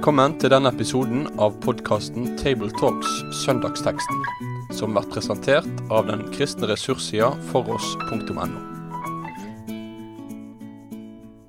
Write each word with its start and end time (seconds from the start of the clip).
Velkommen 0.00 0.32
til 0.40 0.48
denne 0.48 0.70
episoden 0.72 1.26
av 1.44 1.58
podkasten 1.60 2.30
Tabletalks 2.40 3.18
Søndagsteksten, 3.42 4.22
som 4.72 4.94
blir 4.96 5.04
presentert 5.12 5.82
av 5.92 6.06
den 6.08 6.22
kristne 6.32 6.70
ressurssida 6.70 7.28
foross.no. 7.50 8.46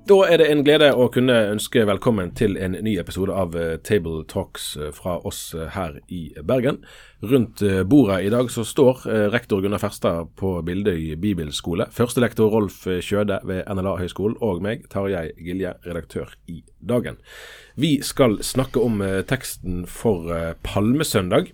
Da 0.04 0.18
er 0.28 0.42
det 0.42 0.50
en 0.52 0.60
glede 0.66 0.90
å 0.92 1.06
kunne 1.14 1.38
ønske 1.54 1.86
velkommen 1.88 2.34
til 2.36 2.58
en 2.60 2.76
ny 2.84 2.98
episode 3.00 3.32
av 3.32 3.56
eh, 3.56 3.78
Table 3.80 4.26
Talks 4.28 4.68
eh, 4.76 4.92
fra 4.92 5.16
oss 5.24 5.54
eh, 5.56 5.72
her 5.72 5.96
i 6.12 6.20
Bergen. 6.44 6.82
Rundt 7.24 7.64
bordet 7.88 8.20
i 8.26 8.34
dag 8.34 8.52
så 8.52 8.66
står 8.68 9.06
rektor 9.32 9.62
Gunnar 9.64 9.80
Ferstad 9.80 10.34
på 10.36 10.58
Bildøy 10.66 11.14
bibelskole, 11.22 11.86
førstelektor 11.88 12.52
Rolf 12.52 12.82
Kjøde 12.84 13.40
ved 13.48 13.64
NLA 13.64 13.96
høgskolen 14.02 14.36
og 14.44 14.60
meg, 14.66 14.84
Tarjei 14.92 15.30
Gilje, 15.38 15.78
redaktør 15.86 16.34
i 16.50 16.64
Dagen. 16.82 17.22
Vi 17.74 18.02
skal 18.02 18.42
snakke 18.44 18.80
om 18.80 19.00
teksten 19.28 19.86
for 19.88 20.28
Palmesøndag. 20.62 21.52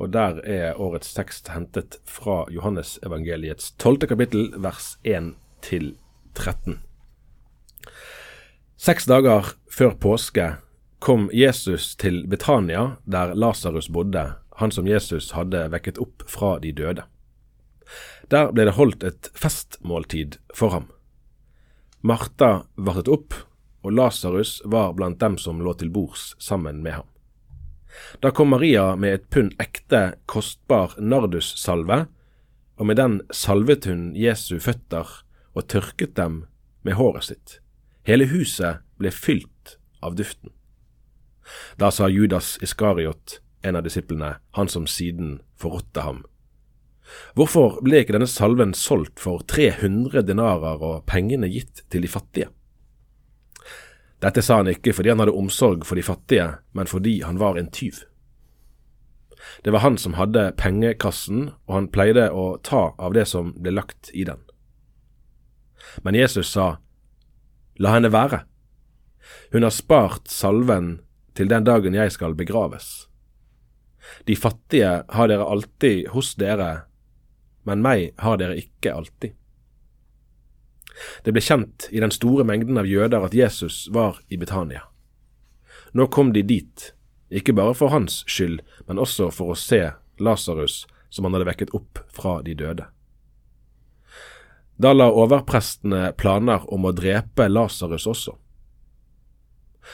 Og 0.00 0.10
der 0.10 0.40
er 0.48 0.80
årets 0.80 1.12
tekst 1.14 1.52
hentet 1.52 2.00
fra 2.08 2.46
Johannes 2.50 2.96
evangeliets 3.06 3.70
tolvte 3.78 4.08
kapittel, 4.10 4.48
vers 4.58 4.96
1 5.04 5.34
til 5.62 5.92
13. 6.34 6.80
Seks 8.80 9.06
dager 9.06 9.52
før 9.70 9.94
påske 9.94 10.48
kom 10.98 11.28
Jesus 11.34 11.92
til 11.94 12.24
Betania, 12.26 12.96
der 13.04 13.34
Lasarus 13.34 13.88
bodde, 13.92 14.32
han 14.58 14.74
som 14.74 14.88
Jesus 14.88 15.30
hadde 15.36 15.68
vekket 15.70 16.00
opp 16.02 16.24
fra 16.26 16.56
de 16.62 16.72
døde. 16.74 17.04
Der 18.30 18.50
ble 18.50 18.66
det 18.66 18.74
holdt 18.78 19.04
et 19.06 19.30
festmåltid 19.38 20.40
for 20.54 20.74
ham. 20.74 20.90
Martha 22.02 22.64
vartet 22.74 23.10
opp, 23.12 23.34
og 23.82 23.92
Lasarus 23.92 24.60
var 24.64 24.94
blant 24.94 25.20
dem 25.20 25.38
som 25.38 25.60
lå 25.62 25.74
til 25.78 25.90
bords 25.90 26.32
sammen 26.38 26.82
med 26.82 27.00
ham. 27.00 27.08
Da 28.20 28.30
kom 28.30 28.48
Maria 28.54 28.96
med 28.96 29.14
et 29.14 29.28
pund 29.30 29.52
ekte, 29.60 30.14
kostbar 30.26 30.94
nardussalve, 30.98 32.06
og 32.80 32.88
med 32.88 32.96
den 32.96 33.20
salvet 33.30 33.84
hun 33.90 34.12
Jesu 34.16 34.56
føtter 34.62 35.08
og 35.52 35.68
tørket 35.68 36.16
dem 36.16 36.44
med 36.82 36.96
håret 36.96 37.28
sitt. 37.28 37.58
Hele 38.08 38.26
huset 38.32 38.82
ble 38.98 39.12
fylt 39.12 39.76
av 40.02 40.16
duften. 40.18 40.50
Da 41.76 41.90
sa 41.90 42.08
Judas 42.08 42.56
Iskariot, 42.62 43.40
en 43.62 43.76
av 43.76 43.84
disiplene, 43.86 44.36
han 44.56 44.70
som 44.70 44.86
siden 44.90 45.40
forrådte 45.60 46.06
ham. 46.06 46.22
Hvorfor 47.36 47.80
ble 47.84 48.02
ikke 48.02 48.16
denne 48.16 48.30
salven 48.30 48.72
solgt 48.78 49.20
for 49.20 49.44
300 49.50 50.24
denarer 50.26 50.82
og 50.82 51.04
pengene 51.10 51.50
gitt 51.52 51.84
til 51.92 52.06
de 52.06 52.10
fattige? 52.10 52.48
Dette 54.22 54.42
sa 54.42 54.60
han 54.60 54.70
ikke 54.70 54.94
fordi 54.94 55.10
han 55.10 55.22
hadde 55.22 55.34
omsorg 55.34 55.84
for 55.86 55.98
de 55.98 56.04
fattige, 56.06 56.46
men 56.76 56.90
fordi 56.90 57.20
han 57.26 57.40
var 57.42 57.58
en 57.58 57.70
tyv. 57.74 58.04
Det 59.66 59.72
var 59.74 59.82
han 59.82 59.98
som 59.98 60.14
hadde 60.14 60.52
pengekassen, 60.58 61.50
og 61.66 61.74
han 61.74 61.90
pleide 61.90 62.28
å 62.30 62.56
ta 62.62 62.92
av 62.98 63.16
det 63.16 63.26
som 63.30 63.50
ble 63.58 63.74
lagt 63.74 64.12
i 64.14 64.24
den. 64.28 64.38
Men 66.06 66.14
Jesus 66.14 66.52
sa, 66.54 66.76
La 67.82 67.96
henne 67.96 68.12
være. 68.12 68.44
Hun 69.50 69.64
har 69.66 69.74
spart 69.74 70.30
salven 70.30 71.00
til 71.34 71.48
den 71.50 71.64
dagen 71.66 71.96
jeg 71.96 72.12
skal 72.14 72.36
begraves. 72.38 73.08
De 74.28 74.36
fattige 74.36 75.02
har 75.08 75.30
dere 75.30 75.46
alltid 75.48 76.10
hos 76.14 76.34
dere, 76.38 76.84
men 77.66 77.82
meg 77.82 78.12
har 78.22 78.38
dere 78.38 78.58
ikke 78.60 78.94
alltid. 78.94 79.34
Det 81.24 81.32
ble 81.32 81.42
kjent 81.44 81.88
i 81.90 82.00
den 82.02 82.12
store 82.14 82.44
mengden 82.48 82.80
av 82.80 82.88
jøder 82.88 83.24
at 83.26 83.34
Jesus 83.36 83.86
var 83.92 84.20
i 84.28 84.38
Betania. 84.40 84.86
Nå 85.92 86.06
kom 86.12 86.32
de 86.32 86.42
dit, 86.42 86.92
ikke 87.32 87.54
bare 87.56 87.74
for 87.76 87.92
hans 87.92 88.22
skyld, 88.28 88.60
men 88.88 89.00
også 89.00 89.30
for 89.32 89.52
å 89.52 89.58
se 89.58 89.84
Lasarus, 90.22 90.86
som 91.12 91.26
han 91.26 91.36
hadde 91.36 91.48
vekket 91.48 91.74
opp 91.76 92.00
fra 92.12 92.40
de 92.44 92.54
døde. 92.56 92.86
Da 94.80 94.92
la 94.96 95.10
overprestene 95.12 96.12
planer 96.18 96.64
om 96.72 96.88
å 96.88 96.94
drepe 96.96 97.48
Lasarus 97.48 98.08
også. 98.08 98.36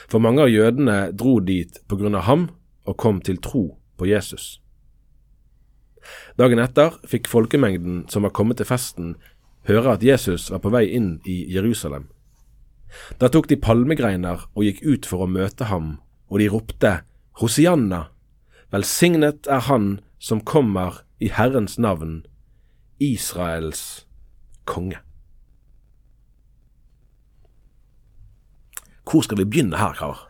For 0.07 0.21
mange 0.23 0.45
av 0.45 0.53
jødene 0.53 1.11
dro 1.17 1.39
dit 1.43 1.81
på 1.89 1.97
grunn 1.99 2.15
av 2.15 2.27
ham 2.29 2.47
og 2.87 2.97
kom 2.97 3.19
til 3.21 3.39
tro 3.43 3.63
på 3.99 4.07
Jesus. 4.09 4.59
Dagen 6.39 6.61
etter 6.63 6.95
fikk 7.09 7.27
folkemengden 7.27 8.05
som 8.09 8.23
var 8.25 8.33
kommet 8.33 8.61
til 8.61 8.69
festen, 8.69 9.17
høre 9.69 9.95
at 9.95 10.05
Jesus 10.05 10.49
var 10.51 10.63
på 10.63 10.71
vei 10.73 10.87
inn 10.97 11.17
i 11.29 11.41
Jerusalem. 11.53 12.09
Da 13.21 13.29
tok 13.29 13.49
de 13.49 13.59
palmegreiner 13.61 14.47
og 14.55 14.65
gikk 14.65 14.81
ut 14.83 15.09
for 15.09 15.25
å 15.25 15.29
møte 15.29 15.69
ham, 15.69 15.99
og 16.29 16.41
de 16.41 16.49
ropte 16.49 16.93
Hosianna, 17.39 18.07
velsignet 18.73 19.47
er 19.47 19.67
Han 19.69 19.99
som 20.19 20.41
kommer 20.41 21.03
i 21.19 21.29
Herrens 21.31 21.77
navn, 21.79 22.23
Israels 22.99 24.05
konge. 24.67 24.99
Hvor 29.09 29.23
skal 29.25 29.39
vi 29.39 29.47
begynne 29.49 29.79
her, 29.79 29.95
karer? 29.97 30.25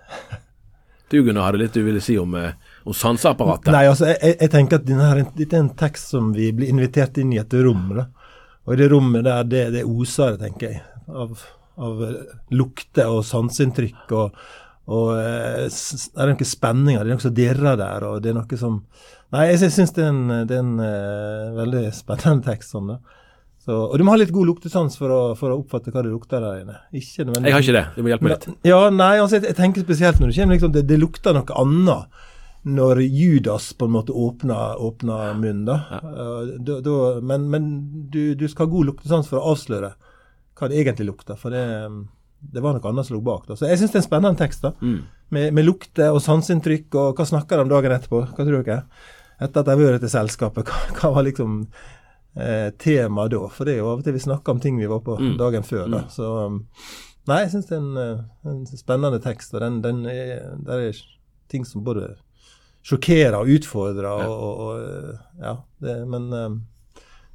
Du 1.10 1.24
Gunnar, 1.26 1.50
hadde 1.50 1.64
litt 1.64 1.74
du 1.74 1.82
ville 1.84 2.02
si 2.06 2.20
om, 2.22 2.36
eh, 2.38 2.54
om 2.86 2.94
sanseapparatet? 2.94 3.72
Nei, 3.74 3.88
altså, 3.90 4.12
jeg, 4.12 4.36
jeg, 4.38 4.50
tenker 4.54 4.78
at 4.78 4.86
dette 4.86 5.58
er 5.58 5.64
en 5.64 5.72
tekst 5.74 6.14
som 6.14 6.30
vi 6.36 6.52
blir 6.54 6.70
invitert 6.70 7.18
inn 7.18 7.34
i 7.34 7.40
et 7.42 7.56
rom. 7.66 7.88
Da. 7.98 8.06
Og 8.70 8.78
det 8.78 8.90
rommet 8.92 9.26
der, 9.26 9.46
det, 9.50 9.64
det 9.74 9.86
oser 9.90 10.38
tenker 10.38 10.70
jeg, 10.70 10.82
av, 11.10 11.46
av 11.82 12.04
eh, 12.06 12.34
lukter 12.54 13.10
og 13.10 13.24
sanseinntrykk. 13.26 14.04
Og, 14.14 14.42
og 14.94 15.14
eh, 15.18 15.64
det 15.66 16.22
er 16.22 16.30
noen 16.30 16.52
spenninger, 16.52 17.02
det 17.02 17.10
er 17.10 17.18
noe 17.18 17.26
som 17.26 17.38
dirrer 17.38 17.80
der. 17.82 18.06
og 18.06 18.22
det 18.24 18.34
er 18.34 18.38
noe 18.42 18.62
som 18.62 18.84
Nei, 19.30 19.44
jeg 19.52 19.70
syns 19.70 19.92
det 19.94 20.02
er 20.02 20.08
en, 20.10 20.30
det 20.50 20.56
er 20.58 20.64
en 20.64 20.80
uh, 20.82 21.52
veldig 21.54 21.84
spennende 21.94 22.48
tekst. 22.48 22.72
sånn 22.74 22.88
da. 22.90 22.96
Så, 23.62 23.76
og 23.76 23.94
du 24.00 24.06
må 24.08 24.16
ha 24.16 24.18
litt 24.18 24.32
god 24.34 24.48
luktesans 24.50 24.96
for 24.98 25.14
å, 25.14 25.20
for 25.38 25.54
å 25.54 25.60
oppfatte 25.60 25.92
hva 25.94 26.02
det 26.02 26.10
lukter 26.10 26.42
der 26.42 26.64
inne. 26.64 26.80
Ikke 26.96 27.28
jeg 27.28 27.54
har 27.54 27.62
ikke 27.62 27.76
det. 27.76 27.84
Du 27.94 28.02
må 28.02 28.10
hjelpe 28.10 28.26
meg 28.26 28.34
litt. 28.34 28.48
Ja, 28.66 28.80
nei, 28.90 29.12
altså, 29.20 29.38
jeg, 29.38 29.52
jeg, 29.52 29.58
tenker 29.60 29.86
spesielt 29.86 30.18
når 30.18 30.32
det 30.32 30.40
kommer 30.40 30.58
liksom, 30.58 30.74
det, 30.74 30.84
det, 30.90 30.98
lukter 31.04 31.38
noe 31.38 31.60
annet 31.62 32.24
når 32.68 33.02
Judas 33.02 33.74
på 33.74 33.88
en 33.88 33.94
måte 33.96 34.12
åpner, 34.12 34.80
åpner 34.82 35.34
munnen. 35.40 35.66
da. 35.66 36.02
Uh, 36.04 36.56
da, 36.60 36.80
da 36.84 36.96
men, 37.22 37.50
men 37.50 37.70
du, 38.12 38.36
du, 38.36 38.48
skal 38.52 38.68
ha 38.68 38.74
god 38.74 38.90
luktesans 38.92 39.30
for 39.32 39.40
å 39.40 39.54
avsløre 39.54 39.94
hva 40.60 40.68
det 40.68 40.82
egentlig 40.82 41.08
lukter. 41.08 41.40
For 41.40 41.56
det, 41.56 41.64
det 42.40 42.64
var 42.64 42.76
noe 42.76 42.92
annet 42.92 43.08
som 43.08 43.16
lå 43.18 43.22
bak. 43.24 43.48
da. 43.48 43.56
Så 43.56 43.70
jeg 43.70 43.80
syns 43.80 43.94
det 43.94 44.02
er 44.02 44.04
en 44.04 44.10
spennende 44.10 44.42
tekst. 44.42 44.66
da. 44.66 44.74
Mm. 44.82 45.00
Med, 45.36 45.54
med 45.56 45.68
lukter 45.68 46.12
og 46.16 46.24
sanseinntrykk. 46.26 46.90
Og 47.00 47.20
hva 47.20 47.28
snakker 47.32 47.60
de 47.60 47.68
om 47.68 47.72
dagen 47.72 47.96
etterpå? 47.96 48.26
Hva 48.28 48.48
tror 48.48 48.68
dere? 48.68 48.82
Etter 49.40 49.62
at 49.62 49.70
de 49.70 49.76
har 49.76 49.80
vært 49.80 50.04
i 50.04 50.12
selskapet, 50.12 50.68
hva, 50.70 50.96
hva 51.00 51.14
var 51.16 51.28
liksom 51.28 51.62
eh, 52.36 52.70
tema 52.82 53.28
da. 53.32 53.44
For 53.54 53.68
det 53.68 53.78
er 53.78 53.84
jo 53.84 53.94
av 53.94 54.02
og 54.02 54.08
til 54.08 54.18
vi 54.18 54.24
snakker 54.26 54.56
om 54.56 54.64
ting 54.64 54.80
vi 54.80 54.90
var 54.90 55.04
på 55.06 55.16
mm. 55.20 55.36
dagen 55.40 55.68
før. 55.68 55.86
da. 55.88 56.04
Mm. 56.04 56.10
Så 56.14 56.32
um, 56.46 56.64
nei, 57.30 57.44
jeg 57.46 57.54
syns 57.56 57.70
det 57.70 57.78
er 57.78 57.84
en, 57.84 58.02
eh, 58.04 58.26
en, 58.52 58.66
spennende 58.74 59.22
tekst. 59.24 59.54
og 59.56 59.64
den, 59.64 59.80
den 59.86 60.04
er, 60.12 60.58
Der 60.68 60.90
er 60.90 61.06
ting 61.50 61.66
som 61.66 61.84
både 61.88 62.18
sjokkerer 62.86 63.40
og 63.42 63.54
utfordre. 63.58 64.18
Ja. 64.24 64.28
Og, 64.28 64.44
og, 64.44 64.60
og 64.66 65.46
ja, 65.46 65.56
det, 65.84 65.96
men 66.10 66.30
um, 66.34 66.60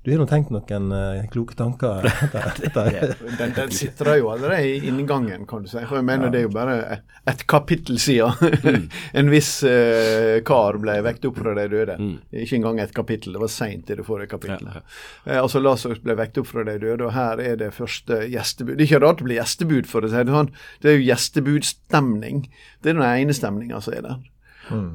du 0.05 0.11
har 0.13 0.19
nå 0.21 0.25
tenkt 0.29 0.51
noen 0.53 0.91
uh, 0.93 1.23
kloke 1.33 1.55
tanker? 1.57 2.05
den, 3.39 3.55
den, 3.57 3.71
sitter 3.73 4.11
jo 4.19 4.27
allerede 4.35 4.67
i 4.69 4.91
inngangen, 4.91 5.47
kan 5.49 5.65
du 5.65 5.71
si. 5.71 5.81
For 5.81 5.97
jeg 5.97 6.05
mener 6.05 6.29
ja. 6.29 6.33
det 6.35 6.43
er 6.43 6.45
jo 6.45 6.51
bare 6.53 6.99
et 7.33 7.45
kapittel 7.49 7.97
siden 8.03 8.37
mm. 8.37 8.85
en 9.23 9.33
viss 9.33 9.55
uh, 9.65 10.43
kar 10.45 10.77
ble 10.83 10.99
vekket 11.07 11.31
opp 11.31 11.41
fra 11.41 11.55
de 11.57 11.65
døde. 11.73 11.97
Mm. 11.97 12.13
Ikke 12.43 12.59
engang 12.59 12.83
et 12.85 12.93
kapittel, 12.93 13.33
det 13.33 13.45
var 13.47 13.55
seint 13.55 13.89
i 13.89 13.97
det 13.97 14.05
forrige 14.05 14.35
kapittelet. 14.35 14.85
Ja. 15.25 15.41
Altså 15.41 15.65
Lasarus 15.65 16.05
ble 16.05 16.19
vekket 16.21 16.43
opp 16.45 16.53
fra 16.53 16.67
de 16.69 16.77
døde, 16.85 17.01
og 17.09 17.17
her 17.17 17.41
er 17.41 17.57
det 17.65 17.73
første 17.73 18.27
gjestebud. 18.29 18.77
Det 18.77 18.85
er 18.85 18.91
ikke 18.91 19.03
rart 19.07 19.25
det 19.25 19.31
blir 19.31 19.41
gjestebud, 19.41 19.89
for 19.89 20.05
å 20.05 20.13
si 20.13 20.21
det 20.21 20.37
sånn. 20.37 20.53
Det 20.85 20.93
er 20.93 21.01
jo 21.01 21.09
gjestebudstemning. 21.09 22.45
Det 22.85 22.93
er 22.93 23.01
den 23.01 23.09
ene 23.09 23.41
stemninga 23.41 23.81
som 23.81 23.97
er 23.97 24.05
der. 24.11 24.23
Mm. 24.71 24.95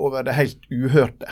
over 0.00 0.22
det 0.24 0.32
helt 0.38 0.62
uhørte. 0.72 1.28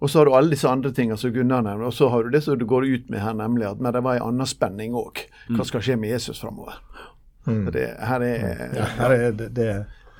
Og 0.00 0.10
så 0.10 0.18
har 0.18 0.28
du 0.28 0.34
alle 0.34 0.54
disse 0.54 0.68
andre 0.68 0.92
tingene 0.96 1.18
som 1.20 1.32
Gunnar 1.32 1.62
nevner. 1.64 1.86
Og 1.86 1.94
så 1.94 2.08
har 2.08 2.24
du 2.24 2.32
det 2.32 2.42
som 2.44 2.58
du 2.58 2.64
går 2.68 2.86
ut 2.88 3.10
med 3.12 3.20
her, 3.20 3.36
nemlig 3.36 3.68
at 3.68 3.80
men 3.80 3.92
det 3.92 4.02
var 4.04 4.16
en 4.16 4.30
annen 4.30 4.48
spenning 4.48 4.96
òg. 4.96 5.26
Hva 5.50 5.60
mm. 5.60 5.66
skal 5.68 5.84
skje 5.84 5.96
med 6.00 6.14
Jesus 6.14 6.40
framover? 6.40 6.78
Mm. 7.46 7.66
Det, 7.72 7.86
her 8.08 8.24
er, 8.24 8.46
ja, 8.76 8.86
her 8.96 9.16
er 9.16 9.32
det, 9.36 9.48
det, 9.56 9.68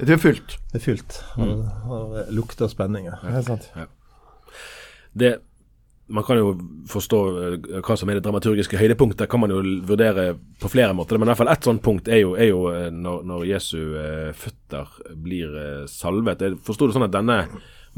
det, 0.00 0.10
er 0.10 0.20
fullt. 0.20 0.58
Det 0.72 0.80
er 0.80 0.84
fullt 0.84 1.20
av, 1.36 1.48
mm. 1.48 2.34
lukt 2.36 2.60
og 2.60 2.72
spenninger. 2.72 3.16
Ja. 3.22 3.32
Det 3.32 3.40
er 3.40 3.46
sant. 3.48 3.70
Ja. 3.76 3.88
Det, 5.12 5.32
man 6.10 6.24
kan 6.26 6.38
jo 6.40 6.54
forstå 6.90 7.18
eh, 7.40 7.80
hva 7.86 7.96
som 7.98 8.10
er 8.10 8.18
det 8.18 8.24
dramaturgiske 8.26 8.78
høydepunktet, 8.80 9.28
kan 9.30 9.42
man 9.42 9.52
jo 9.54 9.60
vurdere 9.86 10.34
på 10.60 10.70
flere 10.72 10.94
måter. 10.96 11.18
Men 11.18 11.28
i 11.28 11.32
hvert 11.32 11.40
fall 11.42 11.52
ett 11.52 11.66
sånt 11.66 11.82
punkt 11.84 12.10
er 12.10 12.24
jo, 12.24 12.34
er 12.34 12.50
jo 12.50 12.64
eh, 12.72 12.88
når, 12.94 13.22
når, 13.30 13.46
Jesu 13.50 13.78
eh, 14.00 14.30
føtter 14.36 14.90
blir 15.14 15.54
eh, 15.54 15.84
salvet. 15.90 16.42
Jeg 16.42 16.58
forsto 16.66 16.88
det 16.88 16.96
sånn 16.98 17.06
at 17.06 17.14
denne 17.14 17.44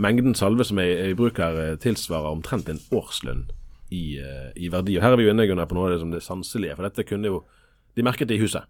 mengden 0.01 0.37
salve 0.39 0.67
som 0.69 0.81
er 0.83 1.11
i 1.11 1.17
bruk 1.19 1.41
her, 1.41 1.59
eh, 1.63 1.79
tilsvarer 1.81 2.33
omtrent 2.33 2.71
en 2.73 2.81
årslønn 2.93 3.47
i, 3.93 4.19
eh, 4.21 4.53
i 4.57 4.71
verdi. 4.73 4.97
Og 4.99 5.05
Her 5.05 5.17
er 5.17 5.21
vi 5.21 5.29
jo 5.29 5.35
inne 5.35 5.67
på 5.69 5.79
noe 5.79 5.89
av 5.89 5.97
det 5.97 6.03
som 6.05 6.13
det 6.13 6.25
sanselige, 6.25 6.77
for 6.77 6.89
dette 6.89 7.09
kunne 7.09 7.33
jo 7.33 7.43
De 7.93 8.01
merket 8.01 8.25
det 8.25 8.39
i 8.39 8.41
huset. 8.41 8.65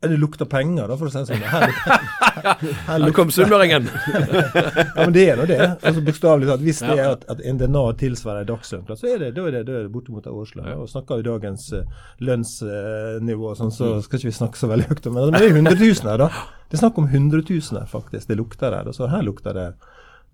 Det 0.00 0.16
lukter 0.16 0.46
penger, 0.46 0.86
da, 0.86 0.94
for 0.94 1.08
å 1.08 1.10
si 1.10 1.18
det 1.18 1.26
sånn. 1.26 1.40
Her, 1.50 1.72
her, 2.44 3.02
her 3.02 3.14
kom 3.16 3.32
sunnmøringen! 3.34 3.88
ja, 4.14 5.00
men 5.00 5.14
det 5.16 5.24
er 5.32 5.40
nå 5.40 5.46
det. 5.50 5.58
Altså 5.74 6.04
Bokstavelig 6.06 6.46
talt. 6.46 6.62
Hvis 6.62 6.82
det 6.84 6.94
er 6.94 7.08
at, 7.16 7.24
at 7.34 7.42
en 7.42 7.58
DNA 7.58 7.82
tilsvarer 7.98 8.44
en 8.44 8.50
dagslønn, 8.52 8.84
så 8.92 9.10
er 9.10 9.24
det, 9.24 9.32
da 9.34 9.48
er 9.50 9.56
det, 9.56 9.64
da 9.66 9.74
er 9.80 9.88
det 9.88 9.92
bortimot 9.96 10.28
en 10.30 10.38
årslønn. 10.38 10.70
Og 10.78 10.86
snakker 10.92 11.18
vi 11.18 11.26
dagens 11.26 11.66
uh, 11.74 12.06
lønnsnivå, 12.22 13.50
uh, 13.50 13.58
sånn, 13.58 13.74
så 13.74 13.90
mm. 13.96 14.06
skal 14.06 14.22
ikke 14.22 14.30
vi 14.30 14.36
snakke 14.38 14.62
så 14.62 14.70
veldig 14.70 14.88
høyt 14.92 15.10
om 15.10 15.18
det. 15.18 15.26
men 15.26 15.38
det 15.38 15.50
er 15.50 15.58
hundretusener, 15.58 16.22
da. 16.22 16.46
Det 16.68 16.78
er 16.78 16.84
snakk 16.86 17.02
om 17.02 17.10
hundretusener, 17.10 17.90
faktisk. 17.90 18.30
Det 18.30 18.38
lukter 18.38 18.78
her. 18.78 18.94
Så 18.94 19.10
her 19.10 19.26
lukter 19.26 19.58
det, 19.58 19.68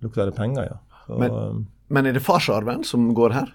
lukter 0.05 0.29
det 0.29 0.37
penger, 0.37 0.75
ja. 0.75 0.81
Så, 1.07 1.17
men, 1.21 1.33
um, 1.33 1.69
men 1.89 2.13
er 2.13 2.19
det 2.19 2.25
farsarven 2.27 2.85
som 2.85 3.15
går 3.17 3.41
her? 3.41 3.55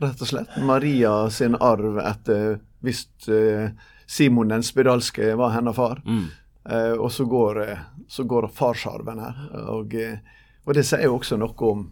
Rett 0.00 0.24
og 0.24 0.32
slett. 0.32 0.56
Maria 0.64 1.18
sin 1.32 1.60
arv 1.60 2.00
etter 2.00 2.62
hvis 2.84 3.04
uh, 3.28 3.68
Simon 4.06 4.52
den 4.52 4.62
spedalske 4.62 5.34
var 5.38 5.54
hennes 5.56 5.76
far. 5.76 6.02
Mm. 6.06 6.26
Uh, 6.70 6.92
og 6.92 7.12
så 7.12 7.24
går, 7.28 7.60
uh, 7.60 7.82
så 8.08 8.24
går 8.24 8.48
farsarven 8.48 9.20
her. 9.20 9.42
Og, 9.68 9.94
uh, 9.94 10.40
og, 10.64 10.72
det 10.76 10.86
sier 10.88 11.04
jo 11.04 11.18
også 11.18 11.36
noe 11.40 11.68
om 11.68 11.90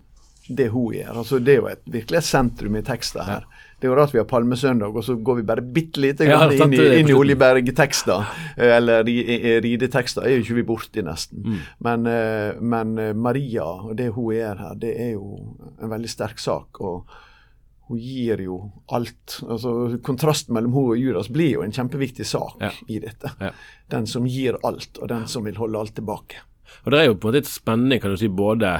det 0.48 0.70
hun 0.72 0.94
gjør. 0.96 1.18
Altså, 1.22 1.40
det 1.44 1.52
er 1.54 1.60
jo 1.60 1.68
et, 1.70 1.82
virkelig 1.92 2.18
et 2.18 2.26
sentrum 2.26 2.78
i 2.80 2.84
teksten 2.84 3.22
her. 3.26 3.44
Ja. 3.44 3.68
Det 3.78 3.88
er 3.88 3.92
jo 3.92 3.98
rart 3.98 4.14
vi 4.14 4.20
har 4.20 4.26
palmesøndag, 4.30 4.94
og 4.96 5.04
så 5.04 5.16
går 5.18 5.40
vi 5.40 5.44
bare 5.46 5.64
bitte 5.74 6.00
lite 6.02 6.26
ja, 6.26 6.38
inn, 6.54 6.74
i, 6.74 6.82
inn 7.00 7.10
i 7.10 7.14
Oljeberg-tekster. 7.18 8.28
Eller 8.62 9.02
ridetekster 9.64 10.26
er 10.26 10.36
jo 10.36 10.44
ikke 10.44 10.58
vi 10.60 10.64
borti, 10.66 11.02
nesten. 11.02 11.42
Mm. 11.42 11.60
Men, 11.86 12.10
men, 12.62 12.92
Maria 13.18 13.66
og 13.88 13.96
det 13.98 14.12
hun 14.14 14.36
gjør 14.36 14.62
her, 14.66 14.76
det 14.78 14.92
er 15.02 15.10
jo 15.16 15.40
en 15.82 15.90
veldig 15.90 16.10
sterk 16.10 16.42
sak. 16.42 16.78
og 16.78 17.10
hun 17.92 18.00
gir 18.00 18.40
jo 18.40 18.58
alt. 18.96 19.38
Altså, 19.44 19.98
Kontrasten 20.04 20.56
mellom 20.56 20.72
hun 20.76 20.94
og 20.94 21.00
Judas 21.00 21.28
blir 21.32 21.58
jo 21.58 21.64
en 21.64 21.74
kjempeviktig 21.74 22.26
sak 22.28 22.62
ja. 22.62 22.72
i 22.88 23.00
dette. 23.02 23.34
Ja. 23.40 23.52
Den 23.92 24.08
som 24.08 24.26
gir 24.28 24.56
alt, 24.64 24.96
og 24.98 25.10
den 25.12 25.28
som 25.28 25.44
vil 25.44 25.60
holde 25.60 25.82
alt 25.82 25.94
tilbake. 25.98 26.40
Og 26.84 26.90
Det 26.92 26.98
er 26.98 27.10
jo 27.10 27.18
på 27.18 27.28
en 27.28 27.32
måte 27.32 27.44
et 27.44 27.52
spennende, 27.52 28.00
kan 28.00 28.14
du 28.14 28.18
si, 28.18 28.30
både 28.32 28.70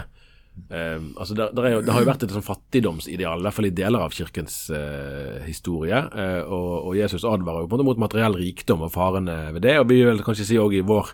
eh, 0.72 0.96
altså 0.96 1.36
det, 1.36 1.50
det, 1.58 1.74
jo, 1.74 1.82
det, 1.84 1.92
har 1.92 2.02
jo 2.02 2.08
vært 2.08 2.24
et 2.24 2.34
sånn 2.34 2.46
fattigdomsideal, 2.46 3.42
i 3.42 3.46
hvert 3.46 3.58
fall 3.58 3.68
i 3.68 3.74
deler 3.76 4.06
av 4.06 4.16
kirkens 4.16 4.56
eh, 4.74 5.44
historie. 5.44 6.00
Eh, 6.08 6.40
og, 6.42 6.72
og, 6.80 6.96
Jesus 6.98 7.28
advarer 7.28 7.66
jo 7.66 7.70
på 7.70 7.76
en 7.76 7.84
måte 7.84 7.90
mot 7.92 8.02
materiell 8.08 8.40
rikdom 8.40 8.88
og 8.88 8.94
farene 8.96 9.38
ved 9.52 9.66
det. 9.68 9.76
Og 9.82 9.88
vi 9.92 10.00
vil 10.06 10.24
kanskje 10.24 10.48
si 10.48 10.60
òg 10.60 10.80
i 10.80 10.84
vår 10.88 11.12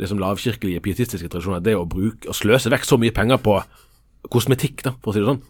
liksom 0.00 0.22
lavkirkelige, 0.22 0.80
pietistiske 0.86 1.28
tradisjon 1.28 1.58
at 1.58 1.66
det 1.66 1.76
å 1.76 1.88
bruke, 1.88 2.30
å 2.30 2.36
sløse 2.36 2.72
vekk 2.72 2.86
så 2.88 2.96
mye 3.00 3.12
penger 3.12 3.42
på 3.42 3.58
kosmetikk, 4.32 4.84
da, 4.86 4.94
for 5.00 5.12
å 5.12 5.16
si 5.16 5.20
det 5.20 5.28
sånn, 5.28 5.42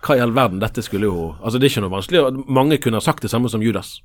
hva 0.00 0.16
i 0.16 0.22
all 0.24 0.32
verden, 0.32 0.60
dette 0.62 0.82
skulle 0.84 1.10
jo 1.10 1.34
Altså, 1.40 1.58
det 1.58 1.68
er 1.68 1.74
ikke 1.74 1.84
noe 1.84 1.96
vanskelig. 1.98 2.44
Mange 2.48 2.80
kunne 2.80 3.00
ha 3.00 3.04
sagt 3.04 3.24
det 3.26 3.32
samme 3.32 3.50
som 3.52 3.62
Judas. 3.64 3.98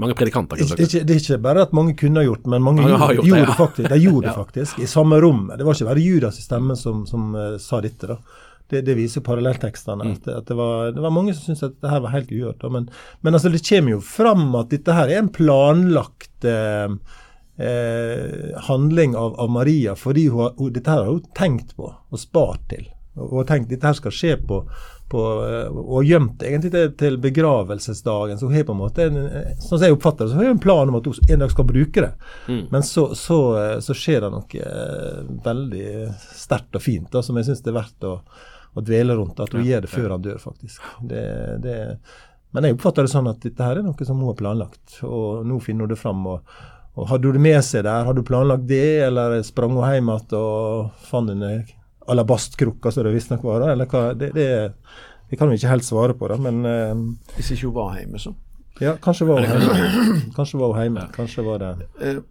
Mange 0.00 0.14
predikanter 0.16 0.56
kunne 0.56 0.70
sagt 0.70 0.80
det. 0.80 0.88
Ikke, 0.88 1.06
det 1.06 1.16
er 1.16 1.24
ikke 1.24 1.40
bare 1.44 1.64
at 1.66 1.74
mange 1.76 1.96
kunne 1.98 2.22
ha 2.22 2.24
gjort 2.24 2.46
men 2.48 2.62
mange, 2.64 2.84
mange 2.86 3.16
gjorde, 3.18 3.26
gjort, 3.26 3.40
det, 3.40 3.48
ja. 3.48 3.56
faktisk. 3.58 3.88
De 3.90 3.98
gjorde 4.04 4.26
det 4.28 4.36
faktisk, 4.36 4.78
i 4.78 4.86
samme 4.90 5.18
rommet. 5.20 5.58
Det 5.58 5.66
var 5.66 5.76
ikke 5.76 5.90
bare 5.90 6.04
Judas' 6.04 6.40
stemme 6.44 6.76
som, 6.78 7.02
som 7.10 7.34
uh, 7.36 7.56
sa 7.60 7.82
dette. 7.84 8.08
da. 8.08 8.46
Det, 8.70 8.84
det 8.86 8.94
viser 8.94 9.24
parallelltekstene. 9.26 10.06
Mm. 10.06 10.12
At, 10.14 10.28
at 10.30 10.46
det, 10.46 10.56
var, 10.56 10.92
det, 10.94 11.02
var, 11.02 11.12
mange 11.12 11.34
som 11.34 11.48
syntes 11.48 11.66
at 11.66 11.74
dette 11.74 11.90
her 11.90 12.04
var 12.06 12.14
helt 12.14 12.30
uhørt. 12.30 12.62
Men, 12.70 12.86
men 13.20 13.36
altså, 13.36 13.50
det 13.52 13.64
kommer 13.66 13.96
jo 13.96 14.04
fram 14.06 14.46
at 14.60 14.70
dette 14.70 14.94
her 14.94 15.10
er 15.10 15.24
en 15.24 15.32
planlagt 15.34 16.46
eh, 16.48 16.94
eh, 17.58 18.62
handling 18.70 19.18
av, 19.18 19.34
av, 19.42 19.50
Maria, 19.50 19.96
fordi 19.98 20.28
hun, 20.30 20.54
hun, 20.56 20.72
dette 20.76 20.94
her 20.94 21.02
har 21.02 21.12
hun 21.12 21.26
tenkt 21.36 21.74
på 21.76 21.90
og 21.90 22.22
spart 22.22 22.62
til. 22.72 22.86
Og, 23.18 23.42
og 23.42 23.48
tenkt 23.50 23.72
dette 23.74 23.90
her 23.90 23.98
skal 23.98 24.14
skje 24.14 24.36
på, 24.48 24.62
på, 25.10 25.22
eh, 25.44 25.78
og 25.80 26.06
gjemt 26.06 26.42
egentlig 26.46 26.70
til, 26.74 26.92
til 26.98 27.18
begravelsesdagen. 27.22 28.38
Så 28.38 28.46
hun 28.46 28.54
har 28.54 28.66
på 28.68 28.76
en 28.76 28.80
måte, 28.80 29.08
en, 29.08 29.18
sånn 29.58 29.74
som 29.74 29.84
jeg 29.86 29.96
oppfatter 29.96 30.24
det, 30.26 30.32
så 30.32 30.38
har 30.38 30.48
hun 30.48 30.54
en 30.54 30.62
plan 30.62 30.92
om 30.92 30.98
at 31.00 31.08
hun 31.10 31.34
en 31.34 31.42
dag 31.42 31.52
skal 31.52 31.66
bruke 31.68 32.04
det. 32.04 32.12
Mm. 32.46 32.62
Men 32.70 32.86
så, 32.86 33.08
så, 33.18 33.40
eh, 33.58 33.76
så, 33.84 33.96
skjer 33.96 34.24
det 34.24 34.32
noe 34.34 34.64
eh, 34.70 35.20
veldig 35.44 35.90
sterkt 36.38 36.78
og 36.78 36.84
fint 36.84 37.10
da, 37.12 37.24
som 37.26 37.38
jeg 37.40 37.50
syns 37.50 37.62
det 37.66 37.72
er 37.72 37.78
verdt 37.80 38.08
å, 38.08 38.16
å, 38.72 38.84
dvele 38.86 39.18
rundt. 39.18 39.42
At 39.42 39.56
hun 39.56 39.64
ja, 39.64 39.74
gjør 39.74 39.86
det 39.86 39.92
før 39.96 40.06
ja. 40.06 40.12
han 40.14 40.26
dør, 40.28 40.42
faktisk. 40.44 40.92
Det, 41.12 41.24
det, 41.66 41.78
men 42.54 42.68
jeg 42.68 42.78
oppfatter 42.78 43.06
det 43.06 43.14
sånn 43.14 43.30
at 43.30 43.42
dette 43.42 43.66
her 43.66 43.80
er 43.80 43.86
noe 43.86 44.06
som 44.06 44.22
hun 44.22 44.30
har 44.30 44.38
planlagt, 44.38 45.00
og 45.06 45.42
nå 45.46 45.58
finner 45.64 45.88
hun 45.88 45.94
det 45.94 45.98
fram. 45.98 46.22
og, 46.30 46.54
og 46.94 47.10
Hadde 47.10 47.30
hun 47.30 47.40
det 47.40 47.44
med 47.50 47.60
seg 47.66 47.84
der? 47.88 48.06
Hadde 48.06 48.22
hun 48.22 48.30
planlagt 48.30 48.70
det, 48.70 48.86
eller 49.10 49.40
sprang 49.46 49.74
hun 49.74 49.86
hjem 49.86 50.14
igjen 50.14 50.38
og 50.38 51.04
fant 51.10 51.34
en 51.34 51.46
alabastkrukka 52.10 52.92
som 52.92 53.06
det 53.06 53.14
visstnok 53.14 53.44
var. 53.46 53.68
Eller 53.72 53.88
hva, 53.90 54.10
det, 54.14 54.32
det, 54.36 54.48
det, 55.30 55.38
kan 55.38 55.50
vi 55.50 55.58
ikke 55.60 55.72
helt 55.72 55.86
svare 55.86 56.16
på, 56.18 56.28
da, 56.30 56.38
men 56.40 56.60
uh, 56.66 57.34
Hvis 57.36 57.54
ikke 57.54 57.70
hun 57.70 57.76
var 57.78 57.96
hjemme, 58.00 58.22
så? 58.22 58.34
Ja, 58.80 58.96
kanskje 59.02 59.28
var 59.28 59.42
hun 59.44 59.50
hjemme. 59.50 60.20
Kanskje 60.36 60.60
var 60.60 60.82
hjemme. 60.82 61.06
Kanskje 61.16 61.46
var 61.46 61.64
det 61.64 61.72
uh, 62.00 62.22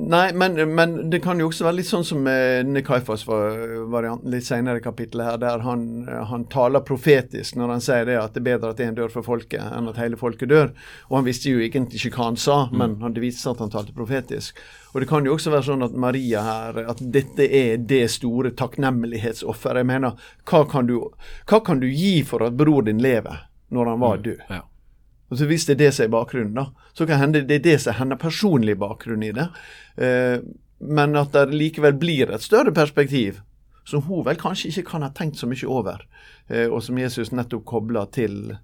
Nei, 0.00 0.32
men, 0.32 0.74
men, 0.74 1.10
det 1.10 1.20
kan 1.20 1.40
jo 1.40 1.46
også 1.50 1.64
være 1.66 1.76
litt 1.76 1.88
sånn 1.88 2.04
som 2.06 2.24
Nekaifas-varianten 2.24 4.30
litt 4.32 4.46
senere 4.46 4.80
i 4.80 4.84
kapittelet 4.84 5.26
her, 5.26 5.40
der 5.42 5.64
han, 5.66 5.82
han, 6.30 6.46
taler 6.50 6.80
profetisk 6.86 7.58
når 7.60 7.74
han 7.74 7.84
sier 7.84 8.08
det 8.08 8.16
at 8.20 8.34
det 8.34 8.40
er 8.40 8.48
bedre 8.48 8.70
at 8.72 8.80
én 8.80 8.96
dør 8.96 9.12
for 9.12 9.26
folket 9.26 9.60
enn 9.60 9.90
at 9.90 10.00
hele 10.00 10.16
folket 10.20 10.50
dør. 10.50 10.72
Og 11.10 11.18
han 11.18 11.28
visste 11.28 11.52
jo 11.52 11.60
egentlig 11.60 12.00
ikke 12.00 12.16
hva 12.16 12.30
han 12.30 12.40
sa, 12.40 12.62
mm. 12.70 12.78
men 12.80 12.96
han 13.04 13.18
viste 13.20 13.44
seg 13.44 13.58
at 13.58 13.64
han 13.66 13.74
talte 13.74 13.96
profetisk. 13.96 14.62
Og 14.94 15.04
det 15.04 15.10
kan 15.10 15.28
jo 15.28 15.36
også 15.36 15.52
være 15.52 15.68
sånn 15.68 15.86
at 15.86 16.00
Maria 16.06 16.46
her, 16.46 16.80
at 16.94 17.04
dette 17.18 17.46
er 17.46 17.76
det 17.92 18.06
store 18.14 18.54
takknemlighetsoffer. 18.56 19.82
Jeg 19.82 19.90
mener, 19.90 20.32
hva 20.48 20.64
kan, 20.70 20.88
du, 20.88 20.96
hva 21.50 21.62
kan 21.66 21.82
du 21.82 21.90
gi 21.90 22.20
for 22.26 22.48
at 22.48 22.56
bror 22.58 22.88
din 22.88 23.04
lever 23.04 23.46
når 23.70 23.92
han 23.92 24.02
var 24.02 24.18
mm. 24.18 24.24
død? 24.30 24.44
Ja. 24.48 24.64
Og 25.30 25.38
så 25.38 25.46
Hvis 25.46 25.66
det 25.66 25.76
er 25.76 25.84
det 25.84 25.92
som 25.94 26.04
er 26.04 26.14
bakgrunnen, 26.14 26.54
da, 26.54 26.66
så 26.92 27.06
kan 27.06 27.20
hende 27.20 27.44
det 27.46 27.60
er 27.60 27.66
det 27.68 27.76
som 27.80 27.92
er 27.92 27.98
hennes 28.00 28.18
personlige 28.18 28.80
bakgrunn 28.80 29.22
i 29.22 29.30
det. 29.36 29.46
Eh, 29.96 30.40
men 30.80 31.14
at 31.16 31.32
det 31.36 31.54
likevel 31.54 31.94
blir 32.00 32.32
et 32.34 32.42
større 32.42 32.72
perspektiv, 32.74 33.38
som 33.86 34.02
hun 34.08 34.24
vel 34.26 34.40
kanskje 34.40 34.72
ikke 34.72 34.88
kan 34.90 35.04
ha 35.06 35.10
tenkt 35.14 35.38
så 35.38 35.46
mye 35.46 35.68
over, 35.68 36.02
eh, 36.48 36.66
og 36.66 36.82
som 36.82 36.98
Jesus 36.98 37.30
nettopp 37.30 37.64
kobler 37.64 38.10
til 38.10 38.56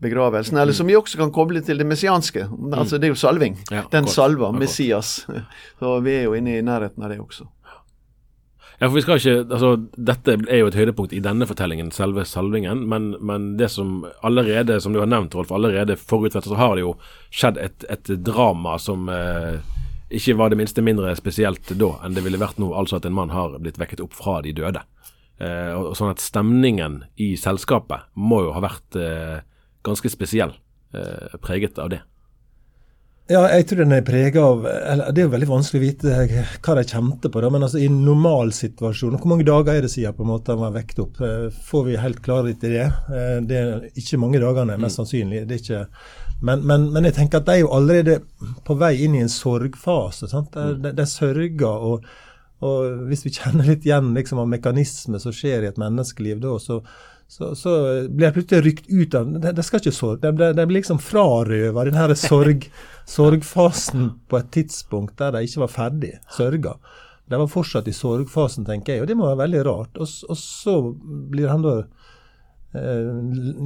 begravelsen. 0.00 0.56
Eller 0.56 0.72
som 0.72 0.88
vi 0.88 0.96
også 0.96 1.20
kan 1.20 1.32
koble 1.32 1.60
til 1.64 1.78
det 1.78 1.86
messianske. 1.86 2.46
Altså 2.72 2.98
Det 2.98 3.10
er 3.10 3.14
jo 3.14 3.20
salving. 3.20 3.58
Ja, 3.70 3.84
Den 3.92 4.06
salver 4.08 4.52
Messias. 4.52 5.26
Så 5.78 6.00
vi 6.00 6.14
er 6.14 6.22
jo 6.24 6.34
inne 6.34 6.56
i 6.56 6.62
nærheten 6.64 7.04
av 7.04 7.12
det 7.12 7.20
også. 7.20 7.44
Ja, 8.80 8.88
for 8.88 8.96
vi 8.96 9.02
skal 9.04 9.18
ikke, 9.20 9.32
altså 9.44 9.70
Dette 9.92 10.34
er 10.48 10.62
jo 10.62 10.68
et 10.70 10.76
høydepunkt 10.78 11.12
i 11.12 11.20
denne 11.20 11.44
fortellingen, 11.44 11.90
selve 11.92 12.24
salvingen. 12.24 12.86
Men, 12.88 13.10
men 13.20 13.50
det 13.60 13.68
som 13.74 14.06
allerede, 14.24 14.78
som 14.80 14.94
du 14.96 15.02
har 15.02 15.10
nevnt, 15.10 15.36
Rolf, 15.36 15.52
allerede 15.52 15.98
forut 16.00 16.32
så 16.32 16.56
har 16.56 16.78
det 16.78 16.86
jo 16.86 16.94
skjedd 17.28 17.60
et, 17.60 17.84
et 17.92 18.12
drama 18.24 18.78
som 18.80 19.10
eh, 19.12 19.60
ikke 20.16 20.38
var 20.40 20.50
det 20.50 20.58
minste 20.62 20.82
mindre 20.82 21.12
spesielt 21.18 21.74
da 21.76 21.90
enn 22.00 22.16
det 22.16 22.24
ville 22.24 22.40
vært 22.40 22.56
nå. 22.62 22.72
Altså 22.72 22.96
at 22.96 23.04
en 23.04 23.18
mann 23.18 23.34
har 23.36 23.58
blitt 23.60 23.78
vekket 23.80 24.00
opp 24.00 24.16
fra 24.16 24.40
de 24.46 24.56
døde. 24.56 24.82
Eh, 25.40 25.72
og, 25.76 25.92
sånn 25.98 26.14
at 26.14 26.24
stemningen 26.24 27.02
i 27.20 27.34
selskapet 27.40 28.08
må 28.16 28.42
jo 28.46 28.54
ha 28.56 28.64
vært 28.64 28.96
eh, 28.96 29.38
ganske 29.86 30.12
spesiell. 30.12 30.56
Eh, 30.96 31.36
preget 31.44 31.78
av 31.78 31.92
det. 31.92 32.00
Ja, 33.30 33.44
jeg 33.52 33.68
tror 33.70 33.84
den 33.84 33.94
er 33.94 34.02
prega 34.02 34.42
av 34.42 34.64
eller 34.66 35.12
Det 35.14 35.22
er 35.22 35.28
jo 35.28 35.32
veldig 35.36 35.48
vanskelig 35.52 35.78
å 35.78 35.84
vite 35.84 36.38
hva 36.64 36.74
de 36.74 36.82
kjente 36.82 37.30
på. 37.30 37.42
Da, 37.44 37.50
men 37.54 37.62
altså 37.62 37.78
i 37.78 37.86
en 37.86 38.00
normalsituasjon 38.02 39.18
Hvor 39.20 39.30
mange 39.30 39.46
dager 39.46 39.76
er 39.76 39.86
det 39.86 39.92
siden 39.92 40.16
på 40.16 40.24
en 40.26 40.32
måte 40.32 40.56
han 40.56 40.64
var 40.64 40.74
vekt 40.74 40.98
opp? 41.04 41.20
Eh, 41.22 41.46
får 41.68 41.84
vi 41.86 42.00
helt 42.00 42.22
klarhet 42.24 42.66
i 42.66 42.72
det? 42.72 42.88
Eh, 42.88 43.36
det 43.46 43.60
er 43.60 43.86
ikke 43.94 44.18
mange 44.22 44.40
dagene, 44.42 44.78
mest 44.80 44.98
mm. 44.98 45.02
sannsynlig. 45.04 45.44
Det 45.46 45.56
er 45.56 45.62
ikke, 45.62 45.84
men, 46.40 46.64
men, 46.66 46.88
men, 46.90 47.06
jeg 47.06 47.18
tenker 47.20 47.38
at 47.38 47.46
de 47.46 47.54
er 47.58 47.62
jo 47.62 47.70
allerede 47.76 48.18
på 48.66 48.76
vei 48.80 48.96
inn 49.04 49.14
i 49.14 49.22
en 49.22 49.30
sorgfase. 49.32 50.30
sant? 50.32 50.50
De, 50.56 50.74
mm. 50.74 50.82
de, 50.88 50.94
de 50.98 51.08
sørger. 51.10 51.70
og 51.70 52.10
og 52.60 53.06
hvis 53.08 53.22
vi 53.24 53.30
kjenner 53.32 53.64
litt 53.64 53.86
igjen 53.88 54.10
liksom, 54.12 54.42
av 54.42 54.48
mekanismer 54.50 55.22
som 55.22 55.32
skjer 55.32 55.64
i 55.64 55.70
et 55.70 55.78
menneskeliv, 55.80 56.42
da, 56.42 56.58
så, 56.60 56.82
så, 57.30 57.52
så 57.54 57.72
blir 58.10 58.26
jeg 58.26 58.34
plutselig 58.34 58.64
rykt 58.64 58.88
ut 58.90 59.14
av 59.14 59.28
Det, 59.38 59.52
det 59.54 59.64
skal 59.66 59.78
ikke 59.78 59.94
sorg. 59.94 60.18
De, 60.24 60.32
de, 60.34 60.48
de 60.56 60.64
blir 60.66 60.80
liksom 60.80 60.98
frarøva 61.02 61.84
den 61.86 61.98
her 61.98 62.14
sorg, 62.18 62.66
sorgfasen 63.16 64.10
på 64.26 64.40
et 64.40 64.50
tidspunkt 64.56 65.14
der 65.20 65.36
de 65.36 65.44
ikke 65.46 65.62
var 65.62 65.70
ferdig 65.76 66.16
sørga. 66.34 66.74
De 67.30 67.38
var 67.38 67.50
fortsatt 67.52 67.86
i 67.86 67.94
sorgfasen, 67.94 68.66
tenker 68.66 68.96
jeg, 68.96 69.04
og 69.04 69.10
det 69.10 69.16
må 69.18 69.28
være 69.28 69.44
veldig 69.44 69.62
rart. 69.68 70.00
Og, 70.02 70.10
og 70.26 70.38
så 70.40 70.74
blir 71.30 71.52
han 71.52 71.62
da 71.62 71.76
eh, 72.74 73.12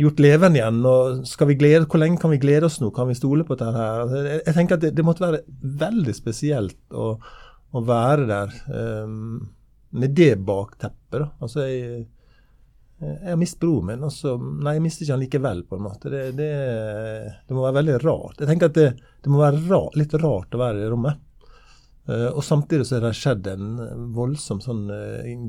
gjort 0.02 0.21
levende 0.21 0.61
igjen. 0.61 0.85
og 0.85 1.25
skal 1.30 1.49
vi 1.49 1.56
glede, 1.62 1.87
Hvor 1.88 2.04
lenge 2.04 2.21
kan 2.21 2.35
vi 2.35 2.42
glede 2.42 2.68
oss 2.68 2.83
nå? 2.85 2.92
Kan 2.92 3.09
vi 3.09 3.16
stole 3.16 3.49
på 3.49 3.56
dette 3.56 3.73
her? 3.73 4.02
Altså, 4.04 4.25
jeg, 4.28 4.42
jeg 4.44 4.59
tenker 4.59 4.76
at 4.76 4.85
det, 4.85 4.92
det, 4.99 5.06
måtte 5.09 5.25
være 5.25 5.40
veldig 5.87 6.16
spesielt 6.21 6.76
å, 6.92 7.14
å 7.73 7.85
være 7.88 8.28
der 8.28 8.59
eh, 8.68 9.16
med 9.97 10.21
det 10.21 10.35
bakteppet. 10.44 11.23
da. 11.23 11.30
Altså, 11.40 11.64
jeg 11.64 12.04
jeg 13.04 13.32
har 13.32 13.40
mistet 13.40 13.61
broren 13.62 13.87
min, 13.90 14.04
og 14.06 14.12
så 14.14 14.28
Nei, 14.38 14.76
jeg 14.76 14.84
mister 14.84 15.04
ikke 15.04 15.14
han 15.14 15.25
likevel, 15.25 15.61
på 15.68 15.75
en 15.78 15.87
måte. 15.87 16.06
Det, 16.12 16.23
det, 16.38 16.52
det 17.46 17.52
må 17.56 17.61
være 17.64 17.78
veldig 17.80 17.96
rart. 18.04 18.40
Jeg 18.40 18.49
tenker 18.50 18.66
at 18.70 18.78
det, 18.78 18.88
det 19.25 19.30
må 19.32 19.37
være 19.42 19.64
rart, 19.68 19.94
litt 20.00 20.14
rart 20.20 20.54
å 20.54 20.62
være 20.62 20.78
i 20.82 20.90
rommet. 20.92 21.14
Uh, 22.04 22.30
og 22.34 22.42
samtidig 22.44 22.84
så 22.84 22.92
har 22.99 23.04
det 23.06 23.16
skjedd 23.16 23.44
en 23.54 23.66
voldsom 24.12 24.58
sånn 24.61 24.82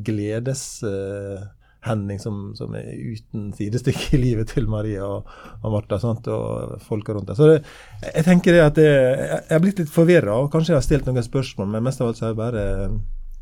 gledeshending 0.08 2.20
som, 2.24 2.36
som, 2.56 2.70
er 2.80 2.86
uten 2.96 3.50
sidestykke 3.58 4.16
i 4.16 4.22
livet 4.22 4.48
til 4.56 4.66
Maria 4.72 5.04
og, 5.18 5.22
og 5.60 5.70
Martha 5.74 6.00
sant? 6.00 6.24
og 6.32 6.80
folka 6.86 7.12
rundt 7.18 7.30
der. 7.34 7.36
Så 7.36 7.44
det, 7.52 7.60
jeg 8.08 8.24
tenker 8.30 8.50
det 8.56 8.64
at 8.64 8.80
det, 8.80 8.88
jeg 8.88 9.58
er 9.58 9.64
blitt 9.68 9.82
litt 9.84 9.92
forvirra, 9.92 10.40
og 10.40 10.48
kanskje 10.54 10.72
jeg 10.74 10.80
har 10.80 10.88
stilt 10.88 11.06
noen 11.12 11.28
spørsmål, 11.28 11.68
men 11.76 11.86
mest 11.90 12.00
av 12.00 12.08
alt 12.10 12.18
så 12.22 12.26
har 12.30 12.34
jeg 12.34 12.44
bare 12.46 12.64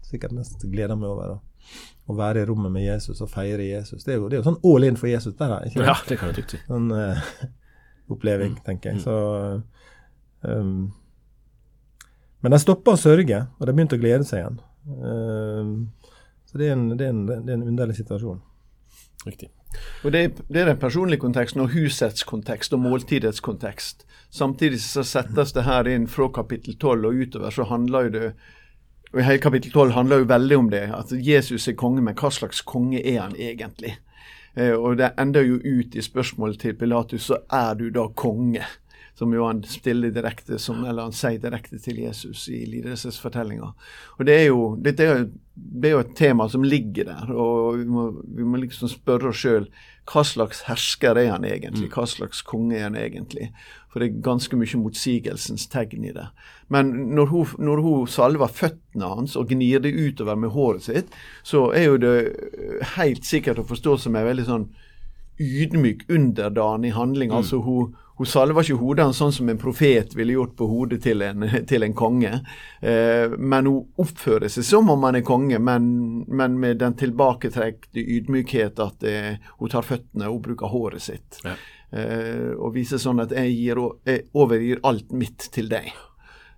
sikkert 0.09 0.33
mest 0.37 0.65
gleda 0.69 0.97
meg 0.97 1.13
over 1.13 1.35
å, 1.35 1.37
å 2.07 2.15
være 2.17 2.43
i 2.43 2.47
rommet 2.47 2.73
med 2.73 2.83
Jesus 2.83 3.21
og 3.23 3.31
feire 3.31 3.63
Jesus. 3.63 4.03
Det 4.03 4.15
er 4.15 4.19
jo, 4.19 4.27
det 4.27 4.37
er 4.37 4.41
jo 4.41 4.49
sånn 4.49 4.59
all 4.67 4.87
in 4.87 4.99
for 4.99 5.07
Jesus 5.07 5.37
der, 5.39 5.55
ikke 5.69 5.85
Ja, 5.85 5.95
det 6.07 6.19
kan 6.19 6.31
jeg 6.31 6.41
trygt 6.41 6.55
si. 6.55 6.59
Sånn 6.67 6.91
uh, 6.97 7.23
oppleving, 8.11 8.57
tenker 8.65 8.93
jeg. 8.93 9.03
Så 9.05 9.15
um, 10.41 10.91
Men 12.43 12.55
de 12.55 12.59
stoppa 12.59 12.97
å 12.97 12.99
sørge, 12.99 13.45
og 13.55 13.67
de 13.67 13.75
begynte 13.75 13.99
å 13.99 14.03
glede 14.03 14.27
seg 14.27 14.43
igjen. 14.43 14.63
Um, 14.99 15.75
så 16.49 16.59
det 16.59 16.67
er, 16.67 16.75
en, 16.75 16.89
det, 16.97 17.05
er 17.07 17.13
en, 17.15 17.25
det 17.31 17.39
er 17.47 17.55
en 17.55 17.69
underlig 17.71 17.95
situasjon. 18.01 18.41
Riktig. 19.23 19.49
Og 20.03 20.11
det, 20.11 20.23
det, 20.49 20.59
er 20.61 20.67
den 20.69 20.77
personlige 20.77 21.23
konteksten 21.23 21.63
og 21.63 21.71
husets 21.73 22.25
kontekst 22.27 22.75
og 22.75 22.83
måltidets 22.83 23.41
kontekst. 23.41 24.03
Samtidig 24.29 24.81
så 24.83 25.05
settes 25.07 25.55
det 25.55 25.63
her 25.65 25.87
inn 25.89 26.05
fra 26.11 26.27
kapittel 26.35 26.75
12 26.75 27.07
og 27.07 27.23
utover, 27.23 27.55
så 27.55 27.65
handler 27.71 28.09
jo 28.09 28.13
det 28.17 28.27
og 29.13 29.23
Hele 29.23 29.37
kapittel 29.37 29.71
12 29.71 29.91
handler 29.91 30.17
jo 30.17 30.29
veldig 30.29 30.57
om 30.57 30.69
det. 30.69 30.81
At 30.97 31.11
Jesus 31.13 31.67
er 31.67 31.77
konge, 31.77 32.01
men 32.01 32.15
hva 32.17 32.31
slags 32.33 32.61
konge 32.65 33.01
er 33.05 33.21
han 33.21 33.35
egentlig? 33.37 33.97
Eh, 34.57 34.73
og 34.73 34.97
det 34.97 35.11
ender 35.19 35.45
jo 35.45 35.59
ut 35.61 35.95
i 35.95 36.01
spørsmålet 36.01 36.59
til 36.59 36.73
Pilatus, 36.77 37.29
så 37.29 37.37
er 37.51 37.73
du 37.77 37.89
da 37.93 38.07
konge? 38.15 38.65
Som 39.23 39.33
jo 39.33 39.47
han 39.47 39.63
stiller 39.67 40.11
direkte 40.13 40.59
som, 40.59 40.83
eller 40.83 41.07
han 41.07 41.15
sier 41.15 41.39
direkte 41.41 41.79
til 41.81 42.03
Jesus 42.03 42.45
i 42.51 42.65
lidelsesfortellinga. 42.67 43.71
Og 44.19 44.27
det 44.27 44.35
er, 44.41 44.45
jo, 44.51 44.73
det, 44.83 44.97
er, 44.99 45.25
det 45.55 45.89
er 45.89 45.97
jo 45.97 46.03
et 46.03 46.13
tema 46.19 46.49
som 46.51 46.67
ligger 46.67 47.09
der, 47.09 47.33
og 47.33 47.79
vi 47.79 47.87
må, 47.87 48.09
vi 48.37 48.45
må 48.45 48.61
liksom 48.61 48.91
spørre 48.91 49.31
oss 49.31 49.41
sjøl 49.43 49.71
hva 50.11 50.19
slags 50.27 50.65
hersker 50.67 51.15
er 51.15 51.29
han 51.31 51.45
egentlig? 51.47 51.87
Hva 51.93 52.03
slags 52.09 52.41
konge 52.43 52.75
er 52.75 52.89
han 52.89 52.97
egentlig? 52.99 53.53
For 53.87 54.01
det 54.01 54.09
er 54.09 54.23
ganske 54.25 54.57
mye 54.59 54.79
motsigelsens 54.81 55.69
tegn 55.71 56.03
i 56.09 56.11
det. 56.11 56.25
Men 56.73 56.89
når 57.15 57.29
hun, 57.31 57.53
når 57.63 57.81
hun 57.85 58.09
salver 58.11 58.51
føttene 58.51 59.11
hans 59.13 59.37
og 59.39 59.53
gnir 59.53 59.83
det 59.83 59.93
utover 59.95 60.35
med 60.35 60.51
håret 60.51 60.83
sitt, 60.89 61.15
så 61.47 61.69
er 61.71 61.87
jo 61.87 62.01
det 62.03 62.15
helt 62.97 63.23
sikkert 63.23 63.61
å 63.63 63.67
forstå 63.69 63.95
som 64.03 64.17
en 64.19 64.27
veldig 64.27 64.47
sånn 64.49 64.67
ydmyk, 65.39 66.03
underdanig 66.11 66.93
handling. 66.97 67.31
Mm. 67.31 67.37
Altså 67.39 67.61
hun, 67.63 67.95
hun 68.19 68.29
salver 68.29 68.61
ikke 68.61 68.77
hodet 68.77 69.07
hans 69.07 69.19
sånn 69.21 69.33
som 69.33 69.49
en 69.49 69.59
profet 69.61 70.13
ville 70.13 70.35
gjort 70.35 70.53
på 70.59 70.67
hodet 70.69 70.99
til 71.05 71.23
en, 71.25 71.47
til 71.69 71.85
en 71.85 71.95
konge. 71.97 72.33
Eh, 72.81 73.33
men 73.37 73.69
hun 73.69 74.03
oppfører 74.03 74.51
seg 74.53 74.67
som 74.67 74.91
om 74.93 75.07
han 75.07 75.17
er 75.17 75.25
konge, 75.25 75.59
men, 75.59 75.87
men 76.27 76.59
med 76.61 76.81
den 76.83 76.97
tilbaketrekte 76.99 78.03
ydmykhet 78.03 78.81
at 78.83 78.99
det, 79.01 79.17
hun 79.57 79.73
tar 79.73 79.87
føttene 79.87 80.29
og 80.29 80.43
bruker 80.45 80.69
håret 80.73 81.05
sitt. 81.09 81.41
Ja. 81.45 81.57
Eh, 81.93 82.53
og 82.53 82.73
viser 82.77 83.01
sånn 83.01 83.21
at 83.21 83.33
jeg, 83.33 83.53
gir, 83.57 83.81
jeg 84.05 84.27
overgir 84.37 84.81
alt 84.85 85.13
mitt 85.13 85.49
til 85.53 85.69
deg. 85.73 85.89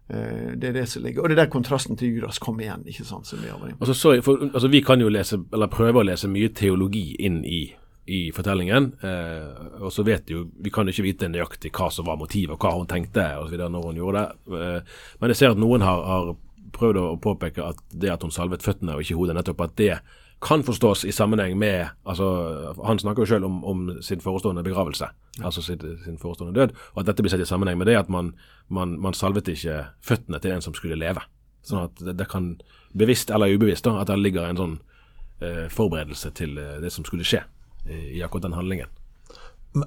Eh, 0.07 0.51
det 0.59 0.69
er 0.69 0.77
det 0.81 0.85
som 0.91 1.03
ligger. 1.03 1.23
Og 1.23 1.31
det 1.31 1.37
er 1.39 1.45
der 1.45 1.53
kontrasten 1.55 1.97
til 1.99 2.17
Judas 2.17 2.39
kommer 2.39 2.67
igjen. 2.67 2.83
ikke 2.87 3.07
sant, 3.07 3.27
som 3.27 3.39
Vi 3.41 3.49
har 3.49 3.59
vært 3.59 3.79
altså, 3.79 3.93
sorry, 3.93 4.21
for, 4.21 4.43
altså, 4.53 4.67
vi 4.67 4.83
kan 4.83 5.01
jo 5.01 5.09
lese, 5.09 5.39
eller 5.53 5.71
prøve 5.71 6.03
å 6.03 6.07
lese 6.11 6.27
mye 6.31 6.51
teologi 6.51 7.15
inn 7.19 7.43
i 7.45 7.63
i 8.05 8.31
fortellingen. 8.31 8.91
Eh, 9.01 9.81
og 9.81 9.93
så 9.93 10.03
vet 10.03 10.29
jo, 10.29 10.45
Vi 10.61 10.69
kan 10.69 10.87
ikke 10.87 11.05
vite 11.05 11.29
nøyaktig 11.29 11.71
hva 11.73 11.89
som 11.91 12.05
var 12.05 12.19
motivet, 12.21 12.53
og 12.53 12.61
hva 12.61 12.75
hun 12.77 12.89
tenkte 12.89 13.25
og 13.39 13.47
så 13.47 13.55
videre 13.55 13.71
når 13.73 13.87
hun 13.89 14.01
gjorde 14.01 14.21
det. 14.21 14.59
Eh, 14.59 14.99
men 15.21 15.33
jeg 15.33 15.41
ser 15.41 15.55
at 15.55 15.61
noen 15.61 15.85
har, 15.85 16.03
har, 16.05 16.35
prøvd 16.75 16.97
å 16.99 17.17
påpeke 17.23 17.63
at 17.63 17.77
det 17.93 18.09
at 18.11 18.23
hun 18.25 18.33
salvet 18.35 18.63
føttene 18.65 18.97
og 18.97 19.03
ikke 19.05 19.15
hodet, 19.15 19.35
nettopp 19.37 19.61
at 19.63 19.75
det 19.79 19.93
kan 20.43 20.63
forstås 20.65 21.05
i 21.07 21.13
sammenheng 21.15 21.53
med 21.55 21.87
altså 22.03 22.73
Han 22.83 22.99
snakker 22.99 23.23
jo 23.23 23.29
selv 23.29 23.45
om, 23.45 23.61
om 23.63 23.85
sin 24.03 24.19
forestående 24.19 24.63
begravelse, 24.65 25.07
ja. 25.07 25.45
altså 25.45 25.61
sin, 25.63 25.79
sin, 26.03 26.17
forestående 26.19 26.59
død. 26.59 26.75
Og 26.93 26.99
at 26.99 27.07
dette 27.07 27.23
blir 27.23 27.31
sett 27.31 27.45
i 27.45 27.47
sammenheng 27.47 27.79
med 27.79 27.87
det 27.87 27.95
at 27.95 28.09
man, 28.09 28.33
man, 28.67 28.99
man 28.99 29.15
salvet 29.15 29.47
ikke 29.47 29.85
føttene 30.03 30.41
til 30.43 30.51
en 30.51 30.65
som 30.65 30.75
skulle 30.75 30.99
leve. 30.99 31.23
Sånn 31.63 31.87
at 31.87 32.03
det, 32.03 32.17
det 32.19 32.27
kan, 32.27 32.57
bevisst 32.91 33.31
eller 33.31 33.55
ubevisst, 33.55 33.87
da, 33.87 34.01
at 34.01 34.11
det 34.11 34.19
ligger 34.19 34.49
en 34.49 34.59
sånn 34.59 34.77
eh, 35.39 35.65
forberedelse 35.71 36.33
til 36.35 36.59
eh, 36.59 36.81
det 36.83 36.91
som 36.91 37.07
skulle 37.07 37.23
skje 37.23 37.45
i 37.89 38.23
akkurat 38.25 38.47
den 38.47 38.57
handlingen. 38.57 38.91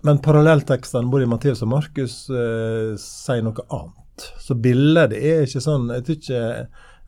Men 0.04 0.20
parallelltekstene 0.24 1.10
både 1.10 1.24
i 1.24 1.30
Matteus 1.30 1.64
og 1.64 1.72
Markus 1.72 2.18
eh, 2.30 2.92
sier 3.00 3.44
noe 3.44 3.64
annet. 3.68 4.26
Så 4.42 4.56
bildet 4.58 5.14
er 5.14 5.44
ikke 5.46 5.60
sånn 5.62 5.92
Jeg 5.94 6.02
tror 6.04 6.16
ikke 6.16 6.40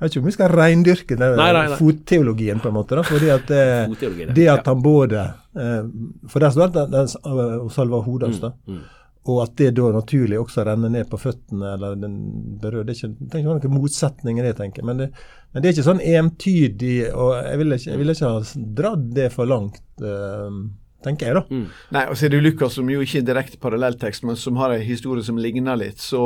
jeg 0.01 0.07
vet 0.07 0.15
ikke 0.15 0.21
om 0.23 0.29
vi 0.31 0.33
skal 0.33 0.53
reindyrke 0.55 1.17
den 1.21 1.35
nei, 1.37 1.51
nei, 1.53 1.65
nei. 1.69 1.77
fotteologien, 1.77 2.61
på 2.63 2.71
en 2.71 2.73
måte. 2.79 2.97
Da, 2.97 3.03
fordi 3.05 3.27
at 3.35 3.51
det, 3.51 4.31
det 4.33 4.47
at 4.49 4.71
han 4.71 4.81
både 4.81 5.27
eh, 5.53 5.91
For 6.25 6.41
der 6.41 6.55
står 6.55 6.71
det 6.73 6.85
at 6.87 6.95
han 6.97 7.69
salver 7.69 8.07
hodet 8.07 8.31
hans. 8.31 8.41
Mm, 8.65 8.79
mm. 8.79 9.11
Og 9.29 9.43
at 9.45 9.53
det 9.61 9.75
da 9.77 9.91
naturlig 9.93 10.39
også 10.41 10.65
renner 10.65 10.89
ned 10.95 11.11
på 11.11 11.21
føttene 11.21 11.75
eller 11.75 12.01
den 12.01 12.17
berører. 12.63 12.89
Det 12.89 12.95
er 12.95 13.03
ikke, 13.03 13.27
det 13.27 13.37
er 13.37 13.43
ikke 13.43 13.59
noen 13.59 13.77
motsetning 13.77 14.41
i 14.41 14.47
det, 14.47 14.55
tenker 14.57 14.81
jeg. 14.81 14.89
Men 14.89 15.03
det, 15.03 15.11
men 15.53 15.61
det 15.61 15.69
er 15.69 15.77
ikke 15.77 15.89
sånn 15.91 16.01
entydig, 16.15 16.95
og 17.13 17.35
jeg 17.37 17.61
ville 17.61 17.81
ikke, 17.83 17.99
vil 18.01 18.15
ikke 18.15 18.31
ha 18.33 18.65
dratt 18.81 19.05
det 19.21 19.29
for 19.37 19.53
langt. 19.53 19.83
Uh, 20.01 20.63
tenker 21.05 21.31
jeg, 21.31 21.37
da. 21.39 21.43
Mm. 21.49 21.67
Nei, 21.97 22.03
og 22.11 22.19
så 22.19 22.27
er 22.27 22.35
det 22.35 22.43
Lukas, 22.45 22.75
som 22.77 22.91
jo 22.93 23.01
ikke 23.05 23.21
er 23.23 23.27
direkte 23.29 23.61
parallelltekst, 23.63 24.25
men 24.29 24.39
som 24.39 24.59
har 24.61 24.75
en 24.75 24.85
historie 24.85 25.25
som 25.25 25.39
ligner 25.41 25.79
litt. 25.81 26.01
Så, 26.03 26.23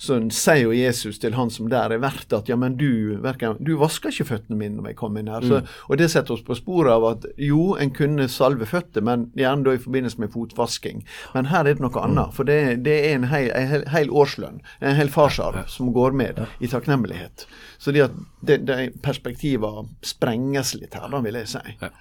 så 0.00 0.18
sier 0.34 0.64
jo 0.66 0.74
Jesus 0.76 1.20
til 1.22 1.36
han 1.38 1.52
som 1.54 1.70
der 1.70 1.94
er 1.94 2.02
verdt 2.02 2.34
at 2.36 2.50
ja, 2.50 2.58
men 2.58 2.76
du, 2.80 3.18
verken, 3.24 3.58
du 3.64 3.76
vasker 3.80 4.12
ikke 4.14 4.28
føttene 4.32 4.58
mine 4.58 4.78
når 4.78 4.92
jeg 4.92 4.98
kom 5.00 5.18
inn 5.20 5.30
her. 5.30 5.44
Mm. 5.44 5.52
Så, 5.52 5.84
og 5.88 6.00
det 6.00 6.10
setter 6.12 6.36
oss 6.36 6.44
på 6.46 6.56
sporet 6.58 6.94
av 6.96 7.06
at 7.12 7.28
jo, 7.42 7.76
en 7.78 7.94
kunne 7.94 8.28
salve 8.32 8.68
føtter, 8.68 9.04
men 9.06 9.28
gjerne 9.38 9.66
da 9.68 9.76
i 9.76 9.82
forbindelse 9.82 10.22
med 10.22 10.34
fotvasking. 10.34 11.04
Men 11.36 11.52
her 11.52 11.64
er 11.64 11.78
det 11.78 11.84
noe 11.84 12.02
annet. 12.02 12.34
For 12.36 12.48
det, 12.48 12.58
det 12.86 12.98
er 13.06 13.16
en 13.20 13.28
hel, 13.30 13.50
en 13.54 13.86
hel, 13.92 14.10
årslønn, 14.10 14.60
en 14.82 14.98
hel 14.98 15.12
farsarv, 15.12 15.64
som 15.70 15.92
går 15.94 16.16
med 16.18 16.42
i 16.58 16.70
takknemlighet. 16.70 17.46
Så 17.78 17.94
det 17.94 18.08
at 18.08 18.18
de, 18.42 18.58
det 18.58 18.78
perspektivene 19.04 19.88
sprenges 20.06 20.74
litt 20.78 20.96
her, 20.98 21.08
da 21.12 21.22
vil 21.24 21.38
jeg 21.40 21.50
si. 21.54 21.78
Ja. 21.80 21.94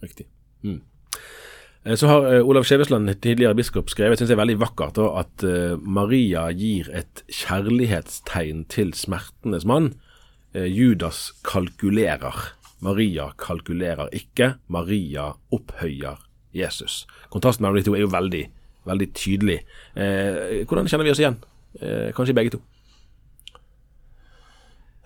Riktig. 0.00 0.30
Mm. 0.62 0.80
Eh, 1.84 1.96
så 1.96 2.10
har 2.10 2.26
uh, 2.28 2.48
Olav 2.48 2.66
Skjevesland, 2.68 3.08
tidligere 3.22 3.56
biskop, 3.56 3.90
skrevet 3.90 4.20
synes 4.20 4.30
jeg 4.30 4.36
er 4.36 4.42
veldig 4.42 4.60
vakkert 4.60 5.00
at 5.00 5.44
uh, 5.48 5.80
Maria 5.80 6.48
gir 6.52 6.90
et 6.92 7.24
kjærlighetstegn 7.32 8.66
til 8.72 8.94
smertenes 8.94 9.64
mann. 9.64 9.94
Judas 10.50 11.28
kalkulerer. 11.46 12.34
Maria 12.82 13.28
kalkulerer 13.38 14.08
ikke. 14.10 14.56
Maria 14.66 15.28
opphøyer 15.54 16.18
Jesus. 16.50 17.04
Kontrasten 17.30 17.62
mellom 17.62 17.78
de 17.78 17.84
to 17.86 17.94
er 17.94 18.02
jo 18.02 18.10
veldig, 18.10 18.40
veldig 18.90 19.08
tydelig. 19.14 19.60
hvordan 19.94 20.90
kjenner 20.90 21.06
vi 21.06 21.12
oss 21.14 21.22
igjen? 21.22 21.38
kanskje 22.16 22.34
begge 22.34 22.56
to? 22.56 22.58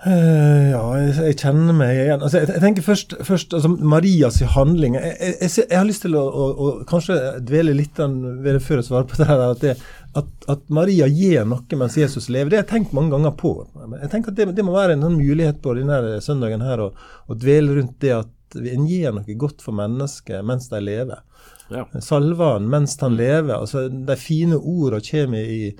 Uh, 0.04 0.68
ja, 0.68 0.80
jeg, 1.00 1.12
jeg, 1.16 1.36
kjenner 1.40 1.76
meg 1.76 1.96
igjen. 1.96 2.20
Altså, 2.20 2.42
jeg, 2.42 2.50
jeg, 2.52 2.60
tenker 2.60 2.84
først, 2.84 3.14
først 3.24 3.54
altså, 3.56 3.70
Marias 3.72 4.42
handling. 4.52 4.98
Jeg, 5.00 5.38
jeg, 5.40 5.70
har 5.72 5.86
lyst 5.88 6.04
til 6.04 6.18
å, 6.20 6.24
å, 6.28 6.48
å, 6.52 6.72
kanskje 6.88 7.16
dvele 7.48 7.72
litt 7.78 7.96
ved 7.96 8.50
det 8.50 8.60
før 8.60 8.82
jeg 8.82 8.88
svarer 8.90 9.08
på 9.08 9.22
det 9.22 9.28
her. 9.30 9.44
At, 9.46 9.64
det, 9.64 9.74
at, 10.20 10.28
at, 10.52 10.66
Maria 10.68 11.08
gir 11.08 11.48
noe 11.48 11.80
mens 11.80 11.96
Jesus 11.96 12.28
lever, 12.28 12.52
det 12.52 12.60
har 12.60 12.66
jeg 12.66 12.72
tenkt 12.74 12.96
mange 12.96 13.14
ganger 13.16 13.32
på. 13.40 13.54
Jeg 14.02 14.12
tenker 14.12 14.34
at 14.34 14.42
Det, 14.42 14.50
det 14.58 14.66
må 14.66 14.76
være 14.76 14.98
en 14.98 15.08
sånn 15.08 15.16
mulighet 15.16 15.64
på 15.64 15.76
denne 15.80 16.20
søndagen 16.24 16.66
her 16.68 16.84
å, 16.84 16.90
å 17.24 17.38
dvele 17.40 17.80
rundt 17.80 17.96
det 18.04 18.12
at 18.18 18.60
en 18.60 18.84
gir 18.86 19.14
noe 19.16 19.38
godt 19.40 19.64
for 19.64 19.76
mennesker 19.76 20.44
mens 20.46 20.68
de 20.68 20.84
lever. 20.84 21.24
Ja. 21.72 21.86
Salver 22.04 22.58
han 22.58 22.68
mens 22.68 22.98
han 23.00 23.16
lever. 23.16 23.56
altså 23.56 23.88
De 23.88 24.16
fine 24.20 24.60
ordene 24.60 25.00
kommer 25.08 25.48
i 25.48 25.72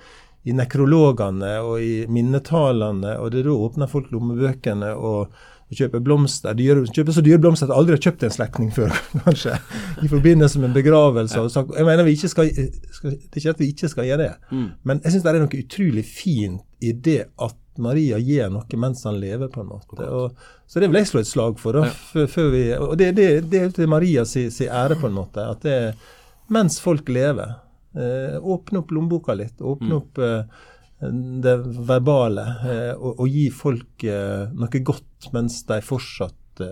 i 0.45 0.53
nekrologene 0.53 1.57
og 1.65 1.81
i 1.81 2.05
minnetalene, 2.13 3.17
og 3.21 3.33
det 3.33 3.47
da 3.47 3.57
åpner 3.57 3.91
folk 3.91 4.11
lommebøkene 4.13 4.91
og, 4.93 5.33
og 5.65 5.79
kjøper 5.79 6.03
blomster. 6.05 6.57
De 6.57 6.67
gjør, 6.67 6.83
kjøper 6.93 7.17
så 7.17 7.25
dyre 7.25 7.41
blomster 7.41 7.71
at 7.71 7.73
de 7.73 7.79
aldri 7.81 7.97
har 7.97 8.05
kjøpt 8.05 8.27
en 8.27 8.35
slektning 8.35 8.71
før, 8.77 8.93
kanskje. 9.25 9.57
I 10.05 10.11
forbindelse 10.13 10.61
med 10.61 10.71
en 10.71 10.77
begravelse. 10.77 11.41
Og 11.41 11.77
jeg 11.79 11.89
mener 11.89 12.05
vi 12.05 12.17
ikke 12.19 12.33
skal, 12.33 12.53
skal, 12.93 13.17
Det 13.17 13.39
er 13.39 13.43
ikke 13.43 13.57
at 13.57 13.63
vi 13.65 13.71
ikke 13.73 13.93
skal 13.93 14.09
gjøre 14.11 14.23
det, 14.25 14.33
mm. 14.51 14.71
men 14.85 15.05
jeg 15.05 15.15
syns 15.15 15.25
det 15.27 15.33
er 15.33 15.45
noe 15.47 15.63
utrolig 15.65 16.07
fint 16.09 16.85
i 16.85 16.93
det 16.93 17.21
at 17.41 17.61
Maria 17.83 18.21
gir 18.23 18.53
noe 18.55 18.79
mens 18.79 19.03
han 19.09 19.17
lever, 19.19 19.49
på 19.51 19.65
en 19.65 19.71
måte. 19.73 19.97
Og, 20.05 20.37
så 20.71 20.83
det 20.83 20.91
vil 20.91 21.01
jeg 21.01 21.11
slå 21.11 21.25
et 21.25 21.31
slag 21.31 21.57
for. 21.59 21.81
da, 21.81 21.89
ja. 21.89 22.27
før 22.31 22.53
vi, 22.53 22.67
Og 22.77 22.95
det, 23.01 23.15
det, 23.17 23.29
det 23.51 23.63
er 23.63 23.73
til 23.75 23.91
Marias 23.91 24.37
ære, 24.37 25.01
på 25.01 25.09
en 25.09 25.17
måte. 25.17 25.43
at 25.43 25.65
det 25.65 25.79
mens 26.53 26.77
folk 26.83 27.09
lever, 27.09 27.57
åpne 27.95 28.81
opp 28.81 28.95
lommeboka 28.95 29.37
litt. 29.39 29.61
Åpne 29.61 29.91
mm. 29.93 29.99
opp 29.99 30.19
eh, 30.25 30.63
det 31.45 31.55
verbale. 31.89 32.47
Eh, 32.67 32.93
og, 32.95 33.21
og, 33.21 33.29
gi 33.29 33.49
folk 33.55 34.07
noe 34.55 34.83
godt 34.91 35.31
mens 35.35 35.63
de 35.69 35.81
fortsatt 35.85 36.65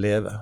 lever. 0.00 0.36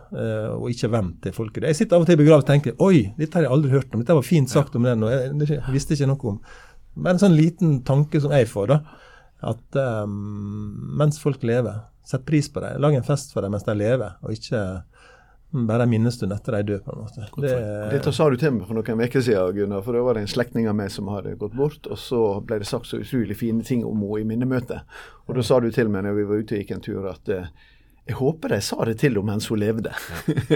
og 0.57 0.71
ikke 0.73 0.89
vent 0.93 1.19
til 1.25 1.33
folk 1.37 1.57
Jeg 1.61 1.77
sitter 1.77 1.97
av 1.97 2.03
og 2.05 2.09
til 2.09 2.17
i 2.17 2.21
begravelse 2.23 2.47
og 2.47 2.49
tenker 2.49 2.81
Oi, 2.85 3.11
dette 3.19 3.37
har 3.37 3.45
jeg 3.45 3.53
aldri 3.53 3.73
hørt 3.73 3.93
om. 3.93 4.01
Dette 4.01 4.17
var 4.17 4.25
fint 4.25 4.49
sagt 4.49 4.77
om 4.77 4.85
den, 4.85 5.05
og 5.05 5.13
jeg, 5.13 5.35
jeg 5.55 5.75
visste 5.75 5.97
ikke 5.97 6.09
noe 6.09 6.33
om. 6.33 6.39
Bare 6.99 7.17
en 7.17 7.23
sånn 7.23 7.37
liten 7.37 7.79
tanke 7.87 8.21
som 8.21 8.33
jeg 8.35 8.49
får, 8.51 8.73
da. 8.73 8.79
At 9.49 9.79
um, 9.79 10.97
mens 10.99 11.21
folk 11.23 11.45
lever, 11.47 11.83
sett 12.09 12.25
pris 12.27 12.49
på 12.51 12.63
dem. 12.65 12.81
Lag 12.83 12.97
en 12.97 13.07
fest 13.07 13.35
for 13.35 13.45
dem 13.45 13.55
mens 13.55 13.67
de 13.67 13.77
lever, 13.79 14.17
og 14.25 14.35
ikke 14.35 14.63
bare 15.51 15.83
en 15.83 15.91
minnestund 15.91 16.33
etter 16.33 16.59
de 16.59 16.63
dør, 16.73 16.81
på 16.85 16.93
en 16.93 17.05
måte. 17.07 17.27
Det, 17.41 17.53
Dette 17.95 18.13
sa 18.13 18.27
du 18.29 18.37
til 18.37 18.53
meg 18.53 18.69
for 18.69 18.77
noen 18.77 19.01
uker 19.01 19.25
siden, 19.25 19.55
Gunnar. 19.57 19.85
For 19.87 19.97
da 19.97 20.03
var 20.05 20.19
det 20.19 20.27
en 20.27 20.31
slektning 20.35 20.69
av 20.69 20.77
meg 20.77 20.93
som 20.93 21.09
hadde 21.09 21.39
gått 21.41 21.57
bort. 21.57 21.89
Og 21.89 22.01
så 22.01 22.21
ble 22.45 22.61
det 22.61 22.69
sagt 22.69 22.91
så 22.91 23.01
utrolig 23.01 23.39
fine 23.41 23.65
ting 23.65 23.87
om 23.89 24.05
henne 24.05 24.21
i 24.21 24.29
minnemøtet. 24.29 25.01
Og 25.27 25.39
da 25.39 25.45
sa 25.47 25.61
du 25.65 25.71
til 25.73 25.89
meg 25.93 26.05
når 26.05 26.19
vi 26.19 26.29
var 26.29 26.43
ute 26.43 26.57
og 26.57 26.63
gikk 26.63 26.75
en 26.77 26.85
tur, 26.85 27.09
at 27.09 27.33
eh, 27.33 27.49
jeg 28.09 28.17
håper 28.17 28.55
de 28.55 28.59
sa 28.65 28.79
det 28.89 28.95
til 29.03 29.19
henne 29.19 29.35
mens 29.35 29.49
hun 29.53 29.61
levde. 29.61 29.93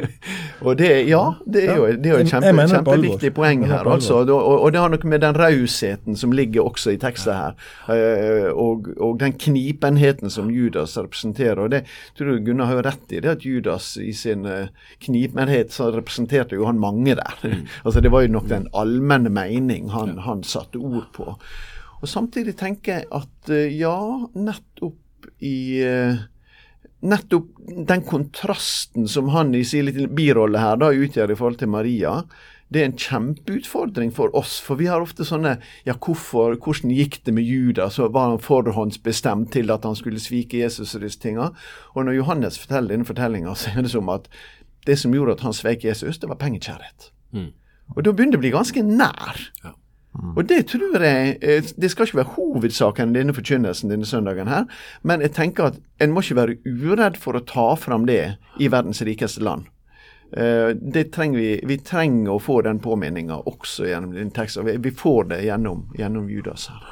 og 0.66 0.78
det, 0.80 0.88
ja, 1.09 1.23
det 1.44 1.64
er 1.68 1.76
jo, 1.76 1.88
det 1.92 2.09
er 2.09 2.14
jo 2.14 2.21
et 2.25 2.30
kjempe, 2.30 2.52
jeg 2.62 2.71
kjempeviktig 2.73 3.32
poeng 3.37 3.66
her. 3.68 3.88
altså. 3.92 4.23
Og, 4.25 4.68
det 4.73 4.80
har 4.80 4.92
noe 4.92 5.11
med 5.12 5.21
den 5.25 5.37
rausheten 5.37 6.16
som 6.16 6.32
ligger 6.32 6.64
også 6.71 6.94
i 6.94 7.00
teksten 7.02 7.37
her, 7.37 7.59
eh, 7.92 8.49
og, 8.49 8.88
og 8.97 9.21
den 9.21 9.37
knipenheten 9.37 10.32
som 10.32 10.49
Judas 10.52 10.97
representerer. 10.97 11.61
og 11.61 11.71
det 11.75 11.82
tror 12.16 12.32
jeg 12.32 12.47
Gunnar 12.47 12.71
har 12.71 12.80
jo 12.80 12.87
rett 12.88 13.12
i, 13.12 13.21
det 13.21 13.35
at 13.37 13.44
Judas 13.44 13.92
i 14.00 14.14
sin 14.16 14.49
eh, 14.49 14.73
knipenhet 15.04 15.76
så 15.76 15.90
representerte 15.92 16.56
jo 16.56 16.66
han 16.71 16.80
mange 16.80 17.18
der. 17.21 17.37
altså 17.85 18.00
Det 18.00 18.12
var 18.12 18.25
jo 18.25 18.32
nok 18.38 18.49
den 18.49 18.68
allmenne 18.73 19.32
mening 19.32 19.92
han, 19.92 20.16
han 20.25 20.42
satte 20.42 20.80
ord 20.80 21.12
på. 21.12 21.37
Og 22.02 22.09
Samtidig 22.09 22.56
tenker 22.59 23.02
jeg 23.02 23.11
at 23.14 23.52
eh, 23.52 23.76
ja, 23.76 23.97
nettopp 24.35 24.99
i 25.42 25.82
eh, 25.87 26.23
nettopp 27.02 27.50
den 27.88 28.02
kontrasten 28.06 29.09
som 29.11 29.28
han 29.35 29.54
i 29.54 29.64
sin 29.66 29.88
lille 29.88 30.09
birolle 30.09 30.62
her 30.62 30.78
da 30.80 30.92
utgjør 30.94 31.32
i 31.32 31.37
forhold 31.38 31.59
til 31.61 31.71
Maria, 31.73 32.21
det 32.73 32.80
er 32.80 32.88
en 32.88 32.97
kjempeutfordring 32.97 34.12
for 34.16 34.32
oss. 34.38 34.54
For 34.64 34.80
vi 34.80 34.88
har 34.88 35.02
ofte 35.04 35.26
sånne 35.28 35.59
Ja, 35.85 35.92
hvorfor, 35.92 36.56
hvordan 36.56 36.94
gikk 36.94 37.21
det 37.26 37.35
med 37.37 37.44
Judas? 37.44 37.99
Og 38.00 38.14
var 38.14 38.30
han 38.30 38.40
forhåndsbestemt 38.40 39.52
til 39.52 39.71
at 39.75 39.85
han 39.85 39.99
skulle 39.99 40.23
svike 40.23 40.62
Jesus 40.62 40.94
og 40.97 41.04
disse 41.04 41.21
tinga? 41.21 41.50
Og 41.92 42.06
når 42.06 42.16
Johannes 42.23 42.59
forteller 42.59 42.94
denne 42.94 43.09
fortellinga, 43.09 43.54
så 43.54 43.75
er 43.76 43.85
det 43.85 43.92
som 43.92 44.09
at 44.09 44.30
det 44.87 44.99
som 44.99 45.12
gjorde 45.14 45.37
at 45.37 45.44
han 45.44 45.52
svek 45.54 45.85
Jesus, 45.85 46.18
det 46.18 46.30
var 46.30 46.40
pengekjærlighet. 46.40 47.11
Og 47.97 48.04
da 48.04 48.12
begynner 48.12 48.38
det 48.38 48.40
å 48.40 48.47
bli 48.47 48.54
ganske 48.54 48.82
nær. 48.82 49.42
Og 50.12 50.45
det 50.45 50.66
tror 50.69 51.00
jeg 51.00 51.38
eh, 51.40 51.64
Det 51.81 51.88
skal 51.90 52.04
ikke 52.07 52.19
være 52.19 52.35
hovedsaken 52.35 53.14
denne 53.14 53.33
forkynnelsen 53.33 53.88
denne 53.90 54.04
søndagen 54.07 54.50
her, 54.50 54.66
men 55.02 55.25
jeg 55.25 55.33
tenker 55.33 55.71
at 55.71 55.78
en 56.04 56.12
må 56.12 56.21
ikke 56.21 56.37
være 56.37 56.57
uredd 56.69 57.16
for 57.16 57.38
å 57.38 57.45
ta 57.49 57.71
fram 57.81 58.04
det 58.07 58.37
i 58.61 58.69
verdens 58.69 59.00
rikeste 59.09 59.40
land. 59.40 59.71
Eh, 60.37 60.75
Det 60.76 61.07
trenger 61.16 61.38
vi, 61.40 61.61
vi 61.64 61.78
trenger 61.81 62.35
å 62.35 62.42
få 62.42 62.61
den 62.62 62.81
påminninga 62.85 63.40
også 63.49 63.88
gjennom 63.88 64.12
den 64.12 64.31
teksten. 64.37 64.69
Vi 64.85 64.90
får 64.90 65.25
det 65.33 65.40
gjennom, 65.47 65.87
gjennom 65.97 66.28
Judas 66.31 66.69
her. 66.69 66.85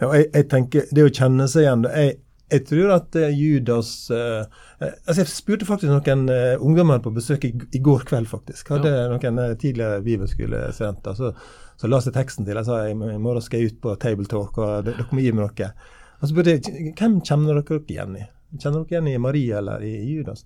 Ja, 0.00 0.08
jeg, 0.16 0.30
jeg 0.32 0.48
tenker, 0.48 0.88
Det 0.90 1.04
å 1.04 1.12
kjenne 1.12 1.44
seg 1.48 1.66
igjen 1.66 1.84
Jeg, 1.92 2.16
jeg 2.52 2.64
tror 2.68 2.92
at 2.98 3.16
eh, 3.16 3.32
Judas 3.32 4.10
eh, 4.12 4.44
eh, 4.78 4.94
altså 5.06 5.22
Jeg 5.22 5.30
spurte 5.32 5.68
faktisk 5.68 5.92
noen 5.92 6.26
ungdommer 6.60 7.00
på 7.02 7.12
besøk 7.14 7.46
i, 7.48 7.52
går 7.80 8.04
kveld, 8.08 8.28
faktisk. 8.30 8.74
Hadde 8.74 8.92
noen 9.12 9.40
eh, 9.40 9.56
tidligere 9.60 10.02
bibelskolestudenter. 10.04 11.16
Så, 11.16 11.32
så 11.80 11.90
la 11.90 12.02
seg 12.04 12.16
teksten 12.16 12.48
til. 12.48 12.60
Jeg 12.60 12.68
sa 12.68 12.82
i 12.90 12.94
morgen 12.96 13.42
skal 13.44 13.62
jeg 13.62 13.72
ut 13.72 13.82
på 13.84 13.96
table 14.02 14.28
talk, 14.30 14.60
og 14.60 14.86
dere 14.88 15.08
må 15.10 15.24
gi 15.24 15.32
meg 15.32 15.46
noe. 15.46 15.72
Og 16.20 16.26
så 16.26 16.32
spurte 16.34 16.56
jeg 16.58 16.94
hvem 16.98 17.20
kjenner 17.24 17.56
dere 17.56 17.66
dere 17.72 17.96
igjen 17.96 18.20
i. 18.20 18.28
Kjenner 18.58 18.82
dere 18.82 18.98
igjen 18.98 19.12
i 19.14 19.18
Maria 19.30 19.60
eller 19.62 19.84
i 19.88 19.94
Judas? 20.12 20.44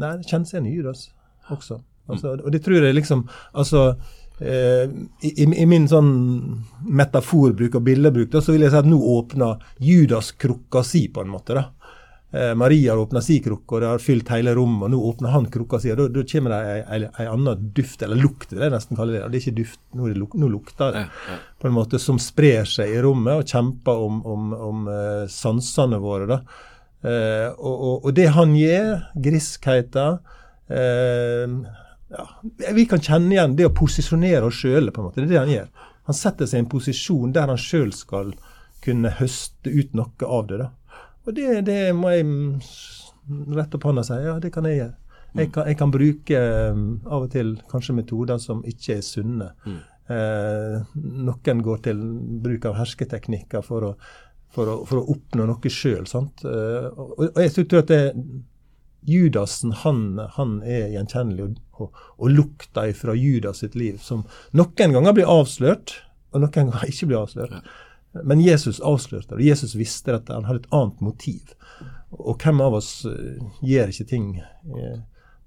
Nei, 0.00 0.16
det 0.20 0.30
kjennes 0.30 0.54
igjen 0.54 0.70
i 0.70 0.76
Judas 0.78 1.08
også. 1.50 1.82
Altså, 2.10 2.34
og 2.38 2.50
det 2.50 2.62
tror 2.64 2.82
jeg 2.82 2.96
liksom 2.96 3.26
altså 3.54 3.82
i, 4.40 5.30
i, 5.30 5.44
I 5.44 5.66
min 5.68 5.84
sånn 5.90 6.12
metaforbruk 6.88 7.74
og 7.76 7.82
bildebruk 7.84 8.30
da, 8.32 8.40
så 8.40 8.54
vil 8.54 8.64
jeg 8.64 8.72
si 8.72 8.78
at 8.80 8.88
nå 8.88 8.96
åpner 8.96 9.60
Judas 9.84 10.30
krukka 10.32 10.80
si, 10.86 11.06
på 11.12 11.20
en 11.20 11.34
måte. 11.34 11.58
da. 11.58 11.66
Eh, 12.32 12.54
Maria 12.54 12.92
har 12.92 12.98
åpna 12.98 13.20
si 13.20 13.40
krukke, 13.42 13.74
og 13.74 13.80
det 13.82 13.88
har 13.90 14.02
fylt 14.02 14.28
hele 14.30 14.54
rommet. 14.54 14.84
og 14.86 14.92
Nå 14.92 15.00
åpner 15.08 15.34
han 15.34 15.48
krukka 15.50 15.80
si, 15.82 15.90
og 15.90 15.98
da, 15.98 16.06
da 16.14 16.22
kommer 16.30 16.54
det 16.54 17.00
ei 17.18 17.26
annen 17.26 17.70
duft, 17.74 18.02
eller 18.06 18.20
lukt, 18.20 18.52
vil 18.54 18.62
jeg 18.62 18.74
nesten 18.74 18.98
kalle 18.98 19.16
det. 19.16 19.22
Det 19.26 19.40
er 19.40 19.42
ikke 19.42 19.56
duft, 19.58 19.80
nå, 19.98 20.06
det 20.06 20.20
luk, 20.20 20.36
nå 20.38 20.50
lukter 20.52 20.94
det. 20.94 21.04
På 21.58 21.68
en 21.68 21.74
måte 21.74 21.98
Som 21.98 22.20
sprer 22.22 22.68
seg 22.70 22.94
i 22.94 23.02
rommet 23.02 23.42
og 23.42 23.50
kjemper 23.50 24.04
om, 24.06 24.22
om, 24.22 24.52
om 24.70 24.90
eh, 24.94 25.24
sansene 25.30 25.98
våre. 26.02 26.30
da. 26.30 26.40
Eh, 27.02 27.48
og, 27.50 27.74
og, 27.74 28.06
og 28.06 28.14
det 28.14 28.28
han 28.36 28.54
gjør, 28.54 28.94
griskheten 29.26 30.20
eh, 30.70 31.58
ja, 32.10 32.26
Vi 32.74 32.86
kan 32.90 33.02
kjenne 33.02 33.34
igjen 33.34 33.56
det 33.58 33.68
å 33.68 33.74
posisjonere 33.74 34.48
oss 34.48 34.60
sjøl, 34.62 34.90
på 34.92 35.02
en 35.02 35.08
måte. 35.08 35.22
Det 35.22 35.28
er 35.28 35.32
det 35.34 35.40
han 35.40 35.54
gjør. 35.54 35.90
Han 36.10 36.18
setter 36.18 36.48
seg 36.50 36.60
i 36.60 36.64
en 36.64 36.70
posisjon 36.72 37.34
der 37.36 37.52
han 37.52 37.60
sjøl 37.60 37.92
skal 37.94 38.32
kunne 38.84 39.12
høste 39.20 39.70
ut 39.70 39.92
noe 39.94 40.30
av 40.38 40.48
det. 40.48 40.62
da. 40.62 40.70
Og 41.28 41.36
det, 41.36 41.48
det 41.68 41.80
må 41.96 42.10
jeg 42.14 42.26
mm, 42.26 43.52
rette 43.54 43.78
opp 43.78 43.86
hånda 43.86 44.02
og 44.02 44.08
si. 44.08 44.18
Ja, 44.24 44.38
det 44.42 44.52
kan 44.54 44.66
jeg 44.68 44.80
gjøre. 44.80 44.96
Jeg 45.38 45.52
kan, 45.54 45.68
jeg 45.70 45.78
kan 45.78 45.92
bruke 45.94 46.38
mm, 46.74 46.86
av 47.06 47.28
og 47.28 47.30
til 47.30 47.54
kanskje 47.70 47.94
metoder 48.00 48.40
som 48.42 48.64
ikke 48.66 48.96
er 48.98 49.04
sunne. 49.06 49.52
Eh, 50.10 50.96
noen 51.30 51.62
går 51.62 51.84
til 51.84 52.00
bruk 52.42 52.66
av 52.66 52.80
hersketeknikker 52.80 53.62
for 53.62 53.92
å, 53.92 53.94
for 54.50 54.72
å, 54.72 54.78
for 54.88 54.98
å 54.98 55.04
oppnå 55.14 55.46
noe 55.46 55.70
sjøl. 55.70 56.08
Eh, 56.10 56.88
og, 56.90 57.12
og 57.28 57.38
jeg 57.44 57.54
tror 57.60 57.84
at 57.84 57.92
det, 57.92 58.00
Judasen 59.08 59.72
han, 59.84 60.20
han 60.36 60.58
er 60.62 60.90
gjenkjennelig, 60.94 61.46
og, 61.46 61.60
og, 61.80 62.00
og 62.18 62.32
lukta 62.34 62.84
fra 62.96 63.14
Judas 63.16 63.62
sitt 63.64 63.76
liv, 63.78 64.00
som 64.04 64.26
noen 64.56 64.96
ganger 64.96 65.16
blir 65.16 65.30
avslørt, 65.30 65.94
og 66.34 66.44
noen 66.44 66.52
ganger 66.54 66.88
ikke 66.90 67.08
blir 67.10 67.22
avslørt. 67.22 67.62
Men 68.26 68.42
Jesus 68.42 68.80
avslørte 68.82 69.34
det, 69.34 69.38
og 69.38 69.46
Jesus 69.46 69.76
visste 69.78 70.16
at 70.16 70.30
han 70.32 70.48
hadde 70.48 70.64
et 70.64 70.72
annet 70.74 71.00
motiv. 71.04 71.54
Og 72.10 72.42
hvem 72.42 72.60
av 72.62 72.74
oss 72.80 73.04
eh, 73.06 73.38
gjør 73.62 73.92
ikke 73.92 74.08
ting 74.10 74.32
eh, 74.40 74.98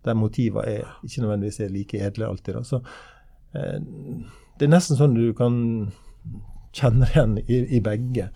der 0.04 0.16
motivene 0.16 0.64
er, 0.80 0.94
ikke 1.04 1.24
nødvendigvis 1.24 1.60
er 1.60 1.74
like 1.74 2.00
edle 2.00 2.30
alltid. 2.30 2.56
Da. 2.56 2.64
Så, 2.64 2.80
eh, 3.56 3.80
det 4.60 4.68
er 4.68 4.72
nesten 4.72 5.00
sånn 5.00 5.18
du 5.18 5.34
kan 5.36 5.58
kjenne 6.74 7.10
igjen 7.12 7.38
i, 7.44 7.60
i 7.78 7.84
begge. 7.84 8.30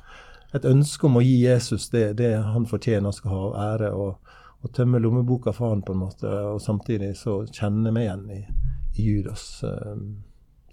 Et 0.55 0.67
ønske 0.67 1.07
om 1.07 1.19
å 1.19 1.23
gi 1.23 1.39
Jesus 1.43 1.89
det, 1.93 2.17
det 2.19 2.33
han 2.43 2.67
fortjener 2.67 3.15
skal 3.15 3.33
ha 3.33 3.71
ære, 3.71 3.93
og, 3.95 4.35
og 4.67 4.73
tømme 4.75 4.99
lommeboka 5.01 5.53
for 5.55 5.73
han 5.73 5.81
på 5.87 5.95
en 5.95 6.03
måte, 6.03 6.27
og 6.27 6.61
samtidig 6.61 7.13
så 7.17 7.39
kjenne 7.47 7.91
meg 7.95 8.07
igjen 8.07 8.25
i, 8.35 8.41
i 8.97 9.09
Judas. 9.09 9.63
Eh, 9.63 9.99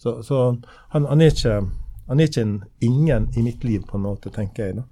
Så, 0.04 0.22
så 0.22 0.57
han, 0.92 1.04
han 1.07 1.20
er 1.22 1.30
ikke 1.30 1.61
han 2.07 2.20
er 2.20 2.28
ikke 2.28 2.42
en 2.42 2.64
ingen 2.80 3.28
i 3.37 3.42
mitt 3.42 3.64
liv, 3.64 3.83
på 3.88 3.96
en 3.96 4.02
måte, 4.02 4.30
tenker 4.30 4.66
jeg. 4.66 4.76
da. 4.76 4.83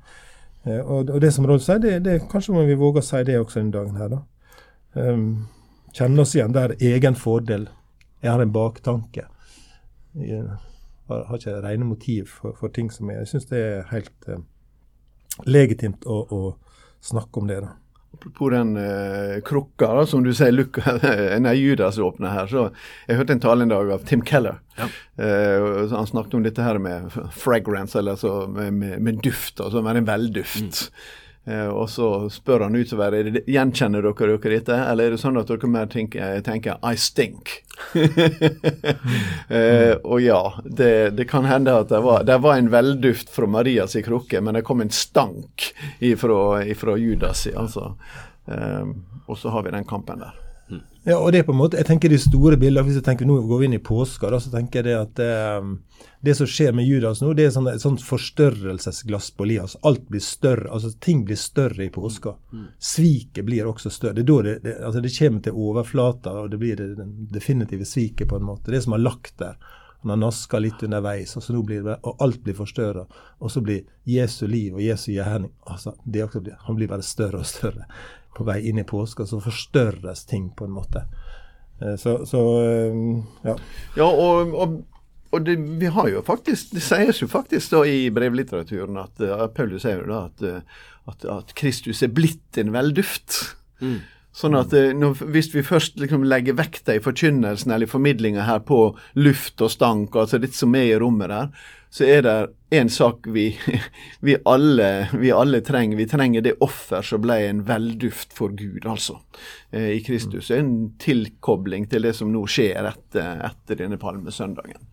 Eh, 0.64 0.80
og, 0.80 1.10
og 1.10 1.20
det 1.20 1.32
som 1.34 1.46
Rolf 1.46 1.64
sier, 1.66 1.80
det, 1.82 1.98
det, 2.04 2.20
kanskje 2.30 2.54
må 2.54 2.64
vi 2.68 2.78
våge 2.78 3.02
å 3.02 3.04
si 3.06 3.20
det 3.28 3.38
også 3.40 3.60
denne 3.60 3.74
dagen 3.74 3.98
her. 4.00 4.08
da. 4.14 4.22
Um, 4.94 5.48
kjenne 5.96 6.24
oss 6.24 6.34
igjen 6.36 6.54
der 6.54 6.76
egen 6.80 7.16
fordel. 7.18 7.68
Jeg 8.22 8.30
har 8.32 8.40
en 8.40 8.54
baktanke. 8.54 9.26
Jeg 10.16 10.44
har, 11.08 11.36
ikke 11.36 11.60
rene 11.64 11.88
motiv 11.88 12.32
for, 12.38 12.56
for 12.56 12.72
ting 12.72 12.90
som 12.92 13.10
er 13.10 13.22
Jeg 13.22 13.30
syns 13.32 13.48
det 13.50 13.60
er 13.60 13.86
helt 13.90 14.28
eh, 14.28 14.42
legitimt 15.44 16.04
å, 16.06 16.22
å 16.30 16.40
snakke 17.02 17.40
om 17.40 17.48
det. 17.50 17.60
da. 17.64 17.74
Apropos 18.14 18.52
den 18.52 18.76
uh, 18.76 19.40
krukka, 19.44 19.88
da, 19.96 20.04
som 20.06 20.22
du 20.22 20.30
sier, 20.36 20.52
Luka, 20.52 20.98
nei, 21.42 21.54
Judas 21.58 21.98
åpner 21.98 22.34
her. 22.36 22.50
så 22.50 22.68
Jeg 23.08 23.18
hørte 23.18 23.36
en 23.36 23.42
tale 23.42 23.66
en 23.66 23.72
dag 23.72 23.90
av 23.96 24.04
Tim 24.08 24.22
Keller. 24.26 24.60
Ja. 24.76 24.90
Uh, 25.18 25.88
så 25.88 25.96
han 25.96 26.10
snakket 26.10 26.38
om 26.38 26.44
dette 26.46 26.66
her 26.66 26.78
med 26.82 27.10
fragrance, 27.32 27.98
eller 27.98 28.20
så 28.20 28.46
med, 28.46 28.72
med, 28.78 29.00
med 29.02 29.24
duft. 29.24 29.60
altså 29.60 29.82
med 29.82 30.02
en 30.02 30.08
velduft. 30.12 30.88
Eh, 31.44 31.66
og 31.66 31.88
så 31.90 32.08
spør 32.30 32.68
han 32.68 32.78
utover 32.78 33.16
er 33.18 33.30
det, 33.34 33.42
gjenkjenner 33.50 34.04
dere 34.04 34.36
dere 34.36 34.52
dette, 34.60 34.76
eller 34.92 35.08
er 35.08 35.16
det 35.16 35.22
sånn 35.22 35.40
at 35.40 35.50
dere 35.50 35.70
mer 35.70 35.88
tenker, 35.90 36.38
tenker 36.46 36.78
I 36.86 36.94
stink? 36.94 37.56
eh, 39.48 39.94
og 40.02 40.20
ja, 40.20 40.40
det, 40.64 41.10
det 41.18 41.28
kan 41.30 41.44
hende 41.48 41.74
at 41.82 41.88
det 41.92 42.00
var, 42.04 42.24
det 42.28 42.38
var 42.42 42.56
en 42.56 42.70
velduft 42.72 43.30
fra 43.30 43.46
Marias 43.46 43.96
krukke, 44.04 44.40
men 44.40 44.54
det 44.58 44.64
kom 44.66 44.80
en 44.80 44.90
stank 44.90 45.72
ifra, 45.98 46.64
ifra 46.64 46.96
Judas. 46.96 47.46
altså. 47.56 47.94
Eh, 48.46 48.86
og 49.26 49.38
så 49.38 49.48
har 49.54 49.62
vi 49.62 49.70
den 49.70 49.88
kampen 49.88 50.18
der. 50.24 50.38
Ja, 51.04 51.16
og 51.18 51.32
det 51.34 51.40
er 51.40 51.46
på 51.48 51.54
en 51.54 51.58
måte, 51.58 51.80
jeg 51.80 51.88
tenker 51.88 52.12
de 52.12 52.18
store 52.22 52.56
bildene, 52.60 52.86
Hvis 52.86 53.00
jeg 53.00 53.06
tenker 53.08 53.26
nå 53.26 53.40
går 53.50 53.58
vi 53.58 53.66
inn 53.66 53.74
i 53.74 53.82
påska, 53.82 54.30
da, 54.30 54.38
så 54.38 54.52
tenker 54.52 54.78
jeg 54.80 54.86
det 54.86 54.94
at 55.00 55.16
det, 55.18 56.06
det 56.22 56.36
som 56.38 56.46
skjer 56.46 56.70
med 56.78 56.86
Judas 56.86 57.22
nå, 57.24 57.32
det 57.34 57.48
er 57.48 57.54
sånn, 57.56 57.66
et 57.72 57.82
sånt 57.82 58.04
forstørrelsesglass 58.06 59.32
på 59.34 59.48
livet. 59.50 59.66
Altså, 59.66 59.82
alt 59.90 60.06
blir 60.12 60.22
større. 60.22 60.70
altså 60.70 60.92
Ting 61.02 61.24
blir 61.26 61.40
større 61.40 61.88
i 61.88 61.90
påska. 61.90 62.36
Sviket 62.78 63.48
blir 63.48 63.66
også 63.66 63.90
større. 63.90 64.14
Det 64.20 64.22
er 64.22 64.30
da 64.30 64.40
det, 64.46 64.56
det, 64.62 64.78
altså 64.78 65.02
det 65.02 65.14
kommer 65.18 65.42
til 65.42 65.60
overflata, 65.66 66.38
og 66.44 66.50
det 66.54 66.62
blir 66.62 66.78
det, 66.78 66.90
det 67.00 67.08
definitive 67.34 67.88
sviket, 67.88 68.28
på 68.30 68.38
en 68.38 68.50
måte. 68.52 68.70
Det 68.70 68.84
som 68.86 68.94
har 68.94 69.02
lagt 69.02 69.38
der. 69.42 69.58
Han 70.02 70.10
har 70.10 70.18
naska 70.18 70.58
litt 70.58 70.82
underveis, 70.82 71.36
og 71.38 71.42
så 71.42 71.54
nå 71.54 71.60
blir 71.66 71.82
det, 71.86 71.98
og 72.02 72.22
alt 72.22 72.40
blir 72.42 72.56
forstørra. 72.58 73.04
Og 73.42 73.50
så 73.50 73.60
blir 73.62 73.84
Jesu 74.06 74.48
liv 74.50 74.74
og 74.74 74.82
Jesu 74.82 75.12
gjerning 75.12 75.52
altså, 75.70 75.94
det 76.02 76.24
også 76.24 76.40
blir, 76.42 76.56
Han 76.66 76.78
blir 76.78 76.90
bare 76.90 77.06
større 77.06 77.42
og 77.42 77.46
større 77.46 77.86
på 78.36 78.46
vei 78.48 78.60
inn 78.68 78.78
i 78.80 78.84
påska. 78.88 79.26
Så 79.26 79.40
forstørres 79.44 80.24
ting, 80.30 80.50
på 80.56 80.64
en 80.68 80.74
måte. 80.76 81.04
Eh, 81.82 81.96
Så, 82.00 82.22
så 82.26 82.40
eh, 82.62 83.02
ja. 83.44 83.56
Ja, 83.96 84.06
og, 84.08 84.54
og, 84.54 84.78
og 85.32 85.44
det, 85.46 85.58
vi 85.80 85.86
har 85.86 86.08
jo 86.08 86.22
faktisk, 86.22 86.74
det 86.76 86.82
sies 86.84 87.22
jo 87.22 87.28
faktisk 87.28 87.72
da 87.72 87.82
i 87.88 88.10
brevlitteraturen 88.14 88.98
at 89.00 89.20
uh, 89.24 89.46
Paulus 89.54 89.82
sier 89.82 90.02
jo 90.02 90.10
da 90.10 90.24
at, 90.28 90.42
at, 91.08 91.24
at 91.24 91.54
Kristus 91.58 92.02
er 92.02 92.12
blitt 92.14 92.58
en 92.60 92.72
velduft. 92.74 93.56
Sånn 94.32 94.56
at 94.56 94.72
eh, 94.76 94.94
når, 94.96 95.20
Hvis 95.34 95.50
vi 95.52 95.64
først 95.66 96.00
liksom 96.00 96.24
legger 96.24 96.56
vekta 96.56 96.96
i 96.96 97.04
forkynnelsen 97.04 97.72
eller 97.72 97.88
i 97.88 97.92
formidlinga 97.92 98.46
her 98.48 98.64
på 98.64 98.80
luft 99.20 99.60
og 99.60 99.72
stank, 99.74 100.16
altså 100.16 100.40
det 100.40 100.54
som 100.56 100.74
er 100.78 100.88
i 100.94 100.98
rommet 101.00 101.32
der, 101.32 101.50
så 101.92 102.06
er 102.08 102.22
det 102.24 102.36
en 102.72 102.88
sak 102.88 103.26
vi, 103.28 103.50
vi, 104.24 104.38
alle, 104.48 104.88
vi 105.20 105.32
alle 105.36 105.60
trenger. 105.60 105.98
Vi 106.00 106.08
trenger 106.08 106.44
det 106.46 106.54
offer 106.64 107.04
som 107.04 107.20
ble 107.24 107.36
en 107.50 107.60
velduft 107.68 108.32
for 108.32 108.56
Gud, 108.56 108.86
altså, 108.88 109.18
eh, 109.70 109.90
i 109.98 110.00
Kristus. 110.06 110.48
En 110.56 110.94
tilkobling 111.02 111.90
til 111.92 112.08
det 112.08 112.14
som 112.16 112.32
nå 112.32 112.46
skjer 112.48 112.88
etter, 112.88 113.44
etter 113.50 113.84
denne 113.84 114.00
palmesøndagen. 114.00 114.88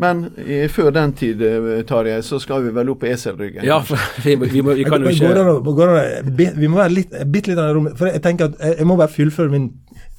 Men 0.00 0.22
i, 0.40 0.62
før 0.72 0.90
den 0.94 1.12
tid, 1.12 1.42
eh, 1.44 1.82
Tarjei, 1.86 2.16
så 2.24 2.38
skal 2.40 2.62
vi 2.64 2.70
vel 2.74 2.88
opp 2.90 3.02
på 3.04 3.06
eselryggen? 3.10 3.64
Ja, 3.66 3.76
vi, 4.24 4.34
vi, 4.40 4.48
vi, 4.48 4.62
vi 4.62 4.84
kan 4.88 5.02
jo 5.04 5.12
ikke 5.12 5.28
Går 5.28 5.38
det 5.38 5.74
går 5.76 5.92
det 6.38 6.48
Vi 6.58 6.70
må 6.72 6.80
være 6.80 6.94
litt, 6.96 7.12
bitte 7.30 7.52
litt 7.52 7.60
rommet. 7.76 7.98
For 8.00 8.08
jeg 8.10 8.22
tenker 8.24 8.50
at 8.50 8.58
jeg, 8.78 8.86
må 8.88 8.96
bare 8.98 9.12
fullføre 9.12 9.52
min 9.52 9.68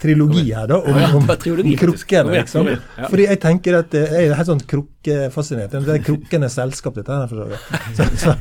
trilogi 0.03 0.45
her, 0.53 0.67
da. 0.69 0.77
Om, 0.83 0.99
om, 1.17 1.29
om 1.29 1.75
krukkene, 1.79 2.31
liksom. 2.37 2.69
Fordi 3.09 3.27
jeg 3.27 3.39
tenker 3.43 3.79
at 3.81 3.93
eh, 3.97 4.07
jeg 4.19 4.29
er 4.31 4.37
helt 4.39 4.51
sånn 4.51 4.63
krukkefascinert. 4.73 5.73
Det 5.83 5.97
er 5.97 6.03
krukkenes 6.05 6.57
selskap, 6.59 6.95
dette 6.99 7.11
her. 7.17 7.27
for 7.27 7.43
så 7.43 7.49
vidt. 7.51 7.97
Så, 7.97 8.07
så, 8.23 8.35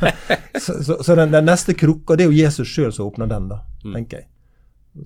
så, 0.59 0.79
så, 0.90 0.99
så 1.07 1.18
den, 1.18 1.33
den 1.35 1.49
neste 1.49 1.75
krukka, 1.79 2.16
det 2.18 2.27
er 2.27 2.33
jo 2.33 2.38
Jesus 2.45 2.68
sjøl 2.71 2.92
som 2.95 3.09
åpner 3.11 3.31
den, 3.31 3.51
da, 3.55 3.62
Mm. 3.83 3.97
tenker 3.97 4.21
jeg. 4.21 4.27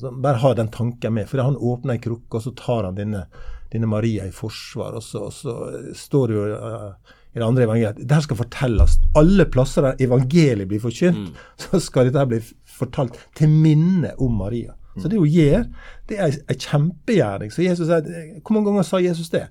Så 0.00 0.10
bare 0.10 0.42
ha 0.42 0.54
den 0.58 0.72
tanken 0.74 1.14
med. 1.14 1.28
For 1.30 1.42
han 1.42 1.56
åpner 1.56 1.96
ei 1.96 2.02
krukke, 2.02 2.38
og 2.38 2.42
så 2.42 2.52
tar 2.58 2.88
han 2.88 2.96
denne, 2.98 3.26
denne 3.72 3.90
Maria 3.90 4.26
i 4.26 4.34
forsvar. 4.34 4.96
Og 4.98 5.04
så, 5.04 5.28
og 5.28 5.34
så 5.34 5.54
står 5.94 6.32
det 6.32 6.38
jo 6.38 6.46
uh, 6.56 7.14
i 7.36 7.38
det 7.38 7.44
andre 7.46 7.66
evangeliet 7.66 8.00
dette 8.00 8.22
skal 8.24 8.40
fortelles. 8.40 8.96
Alle 9.20 9.46
plasser 9.52 9.84
der 9.84 10.02
evangeliet 10.06 10.68
blir 10.70 10.82
forkynt, 10.82 11.36
så 11.60 11.80
skal 11.82 12.08
dette 12.08 12.26
bli 12.30 12.40
fortalt 12.78 13.18
til 13.36 13.52
minne 13.52 14.14
om 14.22 14.38
Maria. 14.40 14.74
Så 14.96 15.10
det 15.12 15.18
hun 15.20 15.28
gjør, 15.28 15.66
det 16.08 16.16
er 16.16 16.38
ei 16.48 16.56
kjempegjerning. 16.56 17.50
Så 17.52 17.60
Jesus 17.60 17.90
sier, 17.90 18.06
Hvor 18.40 18.56
mange 18.56 18.70
ganger 18.70 18.86
sa 18.88 19.00
Jesus 19.04 19.28
det? 19.28 19.44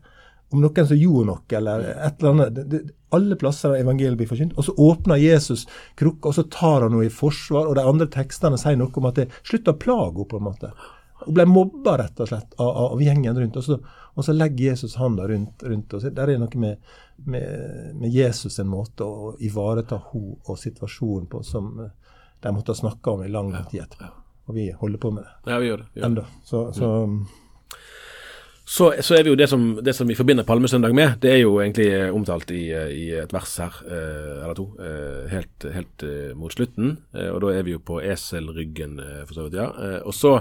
Om 0.55 0.63
noen 0.63 0.87
som 0.87 0.99
gjorde 0.99 1.27
noe, 1.29 1.57
eller 1.59 1.87
et 1.93 2.21
eller 2.21 2.31
annet. 2.31 2.55
Det, 2.55 2.65
det, 2.71 2.81
alle 3.15 3.37
plasser 3.39 3.71
der 3.71 3.83
evangeliet 3.85 4.19
blir 4.19 4.29
forkynt. 4.29 4.55
Og 4.57 4.67
så 4.67 4.75
åpner 4.81 5.21
Jesus 5.21 5.65
krukka, 5.99 6.31
og 6.31 6.35
så 6.37 6.43
tar 6.51 6.81
han 6.85 6.91
henne 6.95 7.07
i 7.07 7.13
forsvar. 7.13 7.69
Og 7.69 7.77
de 7.77 7.85
andre 7.85 8.07
tekstene 8.11 8.59
sier 8.59 8.79
noe 8.79 8.91
om 8.91 9.09
at 9.09 9.19
det 9.19 9.29
slutt 9.43 9.71
å 9.71 9.77
plage 9.79 10.15
henne, 10.15 10.29
på 10.31 10.39
en 10.39 10.47
måte. 10.47 10.71
Hun 11.25 11.37
ble 11.37 11.45
mobba, 11.47 11.95
rett 12.01 12.19
og 12.19 12.27
slett, 12.29 12.57
av, 12.59 12.71
av 12.87 13.01
gjengen 13.01 13.39
rundt. 13.39 13.59
Og 13.61 13.67
så, 13.67 13.79
og 14.15 14.27
så 14.27 14.35
legger 14.35 14.71
Jesus 14.71 14.97
handa 14.99 15.27
rundt, 15.31 15.63
rundt 15.63 15.95
og 15.95 16.03
så 16.03 16.11
Der 16.15 16.33
er 16.33 16.41
noe 16.41 16.59
med, 16.59 16.91
med, 17.23 17.95
med 17.95 18.11
Jesus 18.11 18.59
en 18.59 18.69
måte 18.71 19.07
å 19.07 19.33
ivareta 19.39 20.01
henne 20.11 20.35
og 20.43 20.59
situasjonen 20.59 21.31
på 21.31 21.43
som 21.43 21.71
de 22.45 22.51
måtte 22.53 22.75
ha 22.75 22.77
snakka 22.77 23.15
om 23.15 23.23
i 23.25 23.31
lang 23.31 23.55
tid 23.71 23.85
etterpå. 23.87 24.11
Og 24.45 24.53
vi 24.53 24.67
holder 24.77 25.01
på 25.01 25.09
med 25.15 25.23
det 25.25 25.51
Ja, 25.51 25.57
vi 25.57 25.71
gjør 25.71 25.81
det. 25.81 25.87
Vi 25.93 26.01
gjør 26.01 26.05
det. 26.05 26.11
ennå. 26.11 26.25
Så, 26.45 26.59
så 26.75 26.89
Så, 28.65 28.87
så 29.05 29.13
er 29.13 29.21
vi 29.23 29.29
jo 29.29 29.37
det 29.37 29.45
som, 29.45 29.63
det 29.85 29.93
som 29.93 30.09
vi 30.09 30.15
forbinder 30.17 30.45
Palmesøndag 30.45 30.93
med, 30.97 31.19
det 31.21 31.35
er 31.35 31.41
jo 31.43 31.59
egentlig 31.61 31.85
eh, 31.93 32.09
omtalt 32.09 32.49
i, 32.49 32.63
eh, 32.73 32.93
i 32.97 33.03
et 33.21 33.33
vers 33.33 33.51
her, 33.61 33.75
eh, 33.85 34.39
eller 34.41 34.57
to, 34.57 34.65
helt, 35.29 35.67
helt 35.75 36.05
mot 36.39 36.53
slutten. 36.53 36.95
Og 37.13 37.43
da 37.43 37.51
er 37.53 37.67
vi 37.67 37.75
jo 37.75 37.83
på 37.85 37.99
eselryggen, 38.01 38.97
for 39.27 39.37
så 39.37 39.45
vidt, 39.45 39.59
ja. 39.61 39.69
Og 40.01 40.17
så 40.17 40.39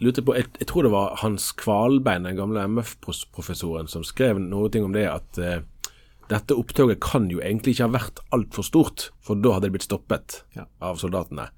lurte 0.00 0.22
jeg 0.22 0.28
på, 0.30 0.38
jeg, 0.40 0.48
jeg 0.62 0.70
tror 0.72 0.88
det 0.88 0.94
var 0.96 1.20
Hans 1.20 1.52
Kvalbein, 1.60 2.24
den 2.24 2.40
gamle 2.40 2.64
MF-professoren, 2.72 3.90
som 3.92 4.04
skrev 4.06 4.40
noe 4.40 4.72
om 4.80 4.96
det 4.96 5.06
at 5.12 5.44
dette 6.32 6.56
opptoget 6.56 7.02
kan 7.04 7.28
jo 7.28 7.42
egentlig 7.44 7.76
ikke 7.76 7.90
ha 7.90 7.96
vært 8.00 8.22
altfor 8.32 8.64
stort, 8.64 9.10
for 9.20 9.36
da 9.36 9.58
hadde 9.58 9.68
det 9.68 9.76
blitt 9.76 9.90
stoppet 9.90 10.40
av 10.80 10.96
soldatene. 11.00 11.50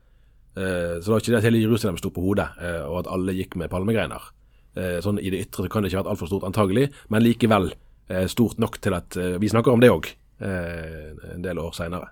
Eh, 0.58 0.98
så 0.98 1.06
det 1.06 1.12
var 1.12 1.22
ikke 1.22 1.36
det 1.36 1.42
at 1.44 1.46
hele 1.52 1.62
Jerusalem 1.62 2.02
sto 2.02 2.10
på 2.10 2.24
hodet, 2.24 2.50
og 2.90 3.04
at 3.04 3.14
alle 3.14 3.38
gikk 3.38 3.54
med 3.60 3.70
palmegreiner. 3.70 4.34
Eh, 4.74 4.98
sånn 5.04 5.20
I 5.22 5.30
det 5.30 5.44
ytre 5.44 5.64
så 5.64 5.70
kan 5.70 5.84
det 5.84 5.90
ikke 5.90 6.00
ha 6.00 6.04
vært 6.04 6.16
altfor 6.16 6.30
stort, 6.30 6.46
antagelig, 6.48 6.88
men 7.12 7.22
likevel 7.22 7.70
eh, 8.10 8.26
stort 8.30 8.58
nok 8.62 8.80
til 8.82 8.96
at 8.96 9.16
eh, 9.20 9.36
vi 9.38 9.50
snakker 9.50 9.74
om 9.74 9.82
det 9.82 9.92
òg 9.94 10.08
eh, 10.10 11.10
en 11.36 11.44
del 11.44 11.60
år 11.62 11.74
seinere. 11.76 12.10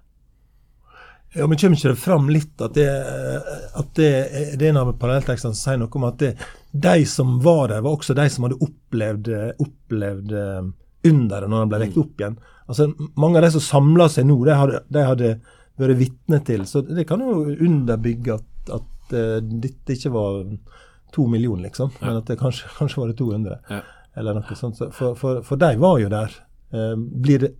Ja, 1.32 1.46
men 1.48 1.56
kommer 1.56 1.78
ikke 1.78 1.94
det 1.94 2.02
fram 2.02 2.28
litt 2.28 2.60
at 2.60 2.74
det, 2.76 2.86
at 3.80 3.94
det, 3.96 4.10
det 4.60 4.66
er 4.66 4.74
en 4.74 4.82
av 4.82 4.90
parallelltekstene 5.00 5.56
som 5.56 5.62
sier 5.62 5.80
noe 5.80 5.96
om 5.96 6.04
at 6.04 6.18
det, 6.20 6.34
de 6.70 7.06
som 7.08 7.38
var 7.42 7.70
der, 7.72 7.80
var 7.82 7.96
også 7.96 8.14
de 8.18 8.26
som 8.30 8.44
hadde 8.46 8.60
opplevd, 8.60 9.30
opplevd 9.64 10.34
underet 11.08 11.48
når 11.48 11.64
han 11.64 11.72
ble 11.72 11.80
vekket 11.86 12.02
opp 12.04 12.20
igjen. 12.20 12.36
Altså, 12.68 12.90
Mange 13.16 13.40
av 13.40 13.46
de 13.46 13.50
som 13.56 13.64
samla 13.64 14.10
seg 14.12 14.28
nå, 14.28 14.36
de 14.44 14.58
hadde, 14.60 14.82
de 14.92 15.06
hadde 15.08 15.32
vært 15.80 15.98
vitne 16.02 16.42
til. 16.44 16.66
Så 16.68 16.84
det 16.84 17.08
kan 17.08 17.24
jo 17.24 17.46
underbygge 17.48 18.36
at, 18.36 18.76
at 18.76 19.16
dette 19.64 19.96
ikke 19.96 20.12
var 20.12 20.44
to 21.12 21.26
millioner, 21.28 21.68
liksom, 21.68 21.92
men 22.00 22.20
at 22.20 22.30
det 22.30 22.38
kanskje, 22.40 22.70
kanskje 22.78 23.02
var 23.02 23.12
det 23.12 23.18
200. 23.20 23.58
Ja. 23.70 23.82
Eller 24.16 24.36
noe 24.36 24.56
sånt. 24.56 24.76
Så 24.76 24.90
For, 24.92 25.16
for, 25.16 25.42
for 25.46 25.60
de 25.60 25.74
var 25.80 26.00
jo 26.00 26.08
der. 26.12 26.34
Eh, 26.72 26.96
blir 26.96 27.44
det 27.46 27.52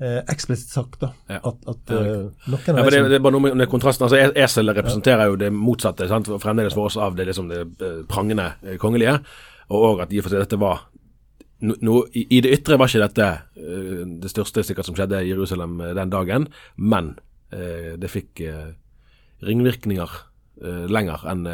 eh, 0.00 0.18
eksplisitt 0.32 0.70
sagt, 0.70 1.00
da. 1.00 1.12
Ja. 1.26 1.40
At, 1.42 1.62
at 1.68 1.92
eh, 1.94 2.28
noen 2.50 2.78
av 2.78 2.80
ja, 2.80 2.90
de 2.90 3.02
det, 3.02 3.02
det 3.12 3.18
er 3.18 3.24
bare 3.24 3.36
noe 3.36 3.52
med, 3.52 3.66
kontrasten. 3.70 4.06
altså 4.06 4.20
Esel 4.38 4.72
representerer 4.74 5.32
jo 5.32 5.38
det 5.40 5.50
motsatte 5.54 6.08
sant? 6.10 6.30
fremdeles 6.42 6.76
for 6.76 6.90
oss 6.90 6.98
av 7.00 7.18
det, 7.18 7.28
liksom 7.30 7.50
det 7.52 7.64
eh, 7.64 8.00
prangende 8.10 8.52
eh, 8.64 8.78
kongelige. 8.80 9.18
Og 9.74 10.02
at 10.04 10.12
i 10.12 10.20
og 10.20 10.26
for 10.26 10.34
seg 10.34 10.44
dette 10.44 10.60
var 10.60 10.86
no, 11.60 11.74
no, 11.84 12.00
i, 12.14 12.40
det 12.44 12.52
ytre 12.60 12.78
var 12.80 12.90
ikke 12.90 13.06
dette 13.06 13.30
eh, 13.58 14.04
det 14.22 14.32
største 14.32 14.64
sikkert 14.66 14.88
som 14.88 14.98
skjedde 14.98 15.22
i 15.24 15.32
Jerusalem 15.32 15.80
den 15.98 16.14
dagen, 16.14 16.52
men 16.76 17.16
det 17.48 18.10
fikk 18.12 18.42
ringvirkninger 19.40 20.16
lenger 20.92 21.22
enn 21.32 21.46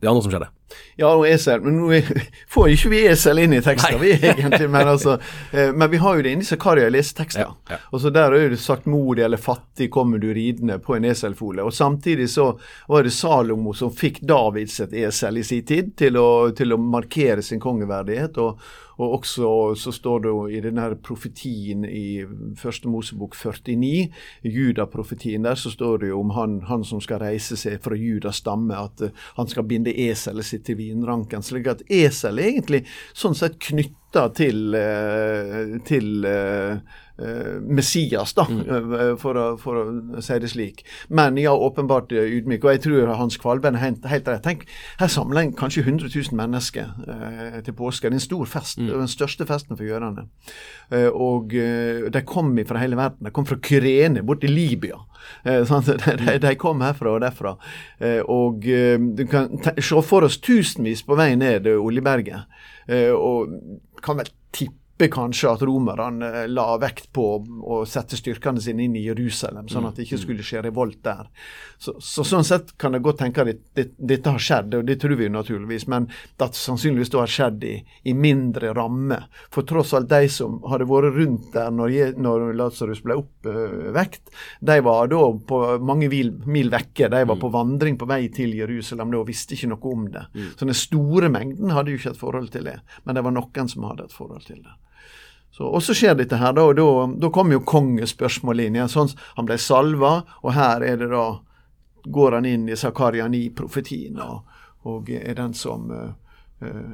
det 0.00 0.08
andre 0.08 0.22
som 0.22 0.32
skjedde. 0.32 0.52
Ja, 0.96 1.10
og 1.12 1.26
esel. 1.28 1.60
Men 1.64 1.76
nå 1.78 2.00
får 2.52 2.70
ikke 2.72 2.90
vi 2.92 3.02
esel 3.08 3.40
inn 3.42 3.54
i 3.56 3.62
teksten, 3.64 3.98
vi 4.00 4.14
egentlig. 4.16 4.68
Men, 4.72 4.90
altså, 4.94 5.18
eh, 5.52 5.72
men 5.72 5.90
vi 5.92 6.00
har 6.02 6.16
jo 6.16 6.24
det 6.24 6.32
inni 6.36 6.48
Zakaria 6.48 6.88
lesetekster. 6.92 7.44
Ja, 7.44 7.54
ja. 7.70 7.80
Og 7.92 8.02
så 8.02 8.10
Der 8.10 8.32
er 8.32 8.48
det 8.50 8.60
sagt 8.60 8.86
'modig 8.86 9.24
eller 9.24 9.36
fattig 9.36 9.90
kommer 9.90 10.18
du 10.18 10.32
ridende' 10.34 10.78
på 10.78 10.96
en 10.96 11.04
eselfole. 11.04 11.62
Og 11.62 11.74
Samtidig 11.74 12.30
så 12.30 12.58
var 12.88 13.02
det 13.02 13.12
Salomo 13.12 13.72
som 13.72 13.92
fikk 13.92 14.20
Davids 14.20 14.80
et 14.80 14.92
esel 14.92 15.38
i 15.38 15.44
sin 15.44 15.64
tid 15.64 15.96
til 15.96 16.16
å, 16.16 16.50
til 16.56 16.72
å 16.72 16.80
markere 16.80 17.42
sin 17.42 17.60
kongeverdighet. 17.60 18.38
og 18.38 18.58
og 18.96 19.18
også 19.18 19.48
så 19.76 19.92
står 19.92 20.22
det 20.24 20.30
jo 20.32 20.46
i 20.48 20.60
denne 20.64 20.86
profetien 21.04 21.84
i 21.84 22.24
første 22.56 22.88
Mosebok 22.88 23.36
49, 23.36 24.08
judaprofetien 24.42 25.44
der 25.44 25.58
så 25.60 25.72
står 25.72 26.00
det 26.02 26.12
jo 26.12 26.20
om 26.22 26.32
han, 26.36 26.60
han 26.68 26.84
som 26.84 27.02
skal 27.04 27.20
reise 27.20 27.58
seg 27.60 27.80
fra 27.84 27.98
Judas 27.98 28.40
stamme, 28.40 28.76
at 28.76 29.04
eh, 29.04 29.24
han 29.36 29.48
skal 29.52 29.68
binde 29.68 29.92
eselet 29.92 30.48
sitt 30.48 30.66
til 30.68 30.80
vinranken. 30.80 31.44
slik 31.44 31.68
at 31.72 31.84
esel 31.92 32.40
er 32.40 32.52
egentlig 32.54 32.84
sånn 33.12 33.36
sett 33.36 33.58
knytta 33.68 34.28
til, 34.36 34.74
eh, 34.74 35.76
til 35.84 36.24
eh, 36.24 36.80
Messias, 37.16 38.34
da, 38.36 38.44
eh, 38.50 39.14
for, 39.20 39.38
å, 39.38 39.46
for 39.60 39.80
å 39.80 40.22
si 40.24 40.36
det 40.42 40.50
slik. 40.52 40.82
Men 41.08 41.38
ja, 41.40 41.54
åpenbart 41.54 42.12
eh, 42.12 42.28
ydmyk. 42.38 42.64
Og 42.64 42.74
jeg 42.74 42.82
tror 42.86 43.12
Hans 43.16 43.38
Kvalben 43.40 43.78
er 43.78 43.86
helt, 43.86 44.04
rett. 44.06 44.42
Tenk, 44.44 44.66
her 45.00 45.12
samler 45.12 45.46
en 45.46 45.54
kanskje 45.56 45.86
100 45.86 46.10
000 46.12 46.36
mennesker 46.36 46.92
eh, 47.08 47.58
til 47.64 47.76
påske. 47.76 48.10
Det 48.10 48.18
er 48.18 48.20
en 48.20 48.26
stor 48.26 48.52
fest. 48.52 48.82
Er 48.82 48.94
den 48.94 49.10
største 49.10 49.48
festen 49.48 49.78
for 49.78 49.88
jødene. 49.88 50.26
Eh, 50.92 51.08
og 51.08 51.56
eh, 51.56 52.06
de 52.12 52.24
kom 52.28 52.52
fra 52.68 52.84
hele 52.84 52.98
verden. 52.98 53.24
De 53.26 53.34
kom 53.34 53.48
fra 53.48 53.60
Kyrene, 53.64 54.24
bort 54.26 54.44
til 54.44 54.52
Libya. 54.56 55.00
Eh, 55.44 55.64
sant? 55.68 55.88
De, 55.88 56.38
de, 56.42 56.54
kom 56.60 56.84
herfra 56.84 57.16
og 57.16 57.22
derfra. 57.24 57.56
Eh, 57.98 58.20
og 58.22 58.66
eh, 58.68 58.96
du 58.96 59.26
kan 59.30 59.50
se 59.64 60.02
for 60.06 60.28
oss 60.28 60.40
tusenvis 60.44 61.04
på 61.06 61.18
vei 61.18 61.32
ned 61.38 61.68
eh, 61.70 61.80
Oljeberget. 61.80 62.60
Eh, 62.88 63.12
og 63.12 63.56
kan 64.04 64.20
vel 64.20 64.34
tippe 64.54 64.85
kanskje 65.04 65.50
at 65.52 65.62
romerne 65.66 66.28
eh, 66.42 66.48
la 66.48 66.76
vekt 66.80 67.10
på 67.12 67.26
å 67.62 67.82
sette 67.88 68.16
styrkene 68.16 68.60
sine 68.62 68.86
inn 68.86 68.96
i 68.96 69.04
Jerusalem, 69.04 69.68
sånn 69.68 69.88
at 69.88 69.98
det 69.98 70.06
ikke 70.06 70.20
skulle 70.22 70.46
skje 70.46 70.62
revolt 70.64 71.02
der. 71.04 71.28
Så, 71.78 71.98
så 72.00 72.24
Sånn 72.26 72.44
sett 72.44 72.72
kan 72.80 72.96
jeg 72.96 73.04
godt 73.04 73.20
tenke 73.20 73.44
at 73.44 73.50
det, 73.50 73.58
det, 73.76 73.84
dette 73.96 74.32
har 74.32 74.42
skjedd, 74.42 74.74
og 74.78 74.86
det 74.88 74.96
tror 75.02 75.16
vi 75.18 75.28
jo 75.28 75.34
naturligvis, 75.34 75.86
men 75.92 76.08
det 76.40 76.48
sannsynligvis 76.56 77.12
det 77.12 77.20
har 77.20 77.34
skjedd 77.34 77.66
i, 77.68 77.74
i 78.08 78.14
mindre 78.16 78.72
ramme. 78.76 79.20
For 79.52 79.68
tross 79.68 79.92
alt 79.96 80.08
de 80.10 80.30
som 80.32 80.58
hadde 80.70 80.88
vært 80.88 81.14
rundt 81.18 81.52
der 81.54 81.70
når, 81.74 82.16
når 82.18 82.48
Lazarus 82.58 83.04
ble 83.04 83.18
oppvekt, 83.20 84.32
de 84.64 84.78
var 84.84 85.12
da 85.12 85.22
på 85.52 85.60
mange 85.84 86.10
mil, 86.12 86.32
mil 86.48 86.72
vekke. 86.72 87.10
De 87.12 87.22
var 87.28 87.40
på 87.40 87.52
vandring 87.52 88.00
på 88.00 88.08
vei 88.08 88.24
til 88.34 88.56
Jerusalem 88.56 89.12
da 89.12 89.20
og 89.20 89.28
visste 89.28 89.56
ikke 89.56 89.70
noe 89.74 89.92
om 89.92 90.08
det. 90.12 90.24
Så 90.56 90.66
den 90.66 90.76
store 90.76 91.30
mengden 91.32 91.74
hadde 91.74 91.92
jo 91.92 92.00
ikke 92.00 92.14
et 92.14 92.20
forhold 92.20 92.50
til 92.54 92.66
det, 92.68 92.80
men 93.04 93.16
det 93.16 93.24
var 93.26 93.36
noen 93.36 93.70
som 93.70 93.86
hadde 93.90 94.08
et 94.08 94.16
forhold 94.16 94.48
til 94.48 94.64
det. 94.64 94.74
Så, 95.56 95.64
og 95.64 95.80
så 95.82 95.94
skjer 95.96 96.18
dette 96.18 96.36
her, 96.36 96.52
da, 96.52 96.66
og 96.68 96.76
da, 96.76 96.86
da 97.16 97.30
kommer 97.32 97.56
jo 97.56 97.64
kongespørsmålet 97.64 98.68
inn 98.68 98.76
igjen. 98.76 98.90
Sånn, 98.92 99.14
han 99.38 99.48
ble 99.48 99.56
salva, 99.62 100.18
og 100.42 100.52
her 100.52 100.84
er 100.84 101.00
det 101.00 101.08
da 101.14 101.24
går 102.06 102.36
han 102.36 102.48
inn 102.50 102.68
i 102.68 102.76
Zakaria 102.76 103.24
9-profetien 103.32 104.20
og, 104.20 104.44
og 104.86 105.08
er 105.10 105.34
den 105.38 105.56
som 105.56 105.88
eh, 105.90 106.12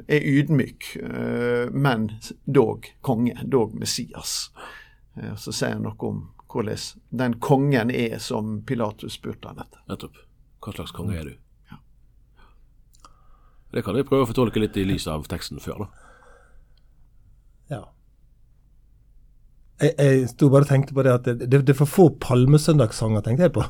er 0.07 0.29
ydmyk, 0.31 0.87
uh, 1.03 1.69
men 1.71 2.09
dog 2.45 2.89
konge, 3.05 3.35
dog 3.45 3.75
Messias. 3.79 4.51
Uh, 5.19 5.35
så 5.37 5.53
sier 5.53 5.77
han 5.77 5.85
noe 5.85 6.09
om 6.09 6.23
hvordan 6.53 6.81
den 7.11 7.37
kongen 7.45 7.93
er 7.93 8.19
som 8.23 8.61
Pilatus 8.67 9.19
spurte 9.19 9.53
han 9.53 9.61
etter. 9.63 9.83
Nettopp. 9.91 10.23
Hva 10.63 10.75
slags 10.79 10.95
konge 10.97 11.19
er 11.19 11.29
du? 11.29 11.37
Det 13.73 13.81
kan 13.85 13.97
vi 13.97 14.05
prøve 14.05 14.27
å 14.27 14.29
fortolke 14.29 14.61
litt 14.61 14.77
i 14.77 14.85
lys 14.85 15.07
av 15.09 15.25
teksten 15.33 15.61
før, 15.63 15.87
da. 15.87 16.09
Ja. 17.73 17.83
Jeg, 19.83 19.95
jeg 19.99 20.29
sto 20.31 20.49
bare 20.53 20.63
og 20.67 20.71
tenkte 20.71 20.95
på 20.95 21.03
det 21.05 21.13
at 21.13 21.25
det, 21.27 21.49
det, 21.51 21.63
det 21.67 21.75
er 21.75 21.79
for 21.83 21.91
få 21.91 22.09
palmesøndagssanger, 22.23 23.23
tenkte 23.27 23.49
jeg 23.49 23.53
på. 23.57 23.65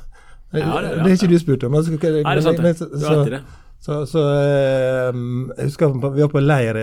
Ja, 0.52 0.80
det- 0.84 0.98
det 1.00 1.08
er 1.08 1.16
ikke 1.16 1.30
du 1.32 1.38
spurt 1.40 1.64
om. 1.64 1.74
Altså, 1.78 1.90
Nei, 1.96 1.98
det 2.12 2.26
er 2.26 2.40
sant, 2.44 2.60
Men, 2.60 2.74
så, 2.76 2.86
Du 2.92 2.98
har 2.98 3.14
så- 3.14 3.18
rett 3.22 3.26
i 3.32 3.36
det. 3.38 3.42
Så, 3.82 3.94
så 4.06 4.20
eh, 4.38 5.12
Jeg 5.58 5.64
husker 5.72 5.90
vi 6.14 6.20
var 6.22 6.28
på 6.30 6.42
leir 6.44 6.76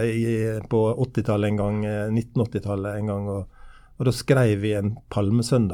på 0.68 0.82
80-tallet 1.06 1.48
en 1.54 1.58
gang, 1.62 1.78
eh, 1.86 2.10
1980-tallet 2.12 2.98
en 3.00 3.08
gang. 3.14 3.30
og, 3.30 3.46
og 4.00 4.06
da 4.08 4.12
skrev 4.16 4.60
vi 4.64 4.74
en 4.80 4.98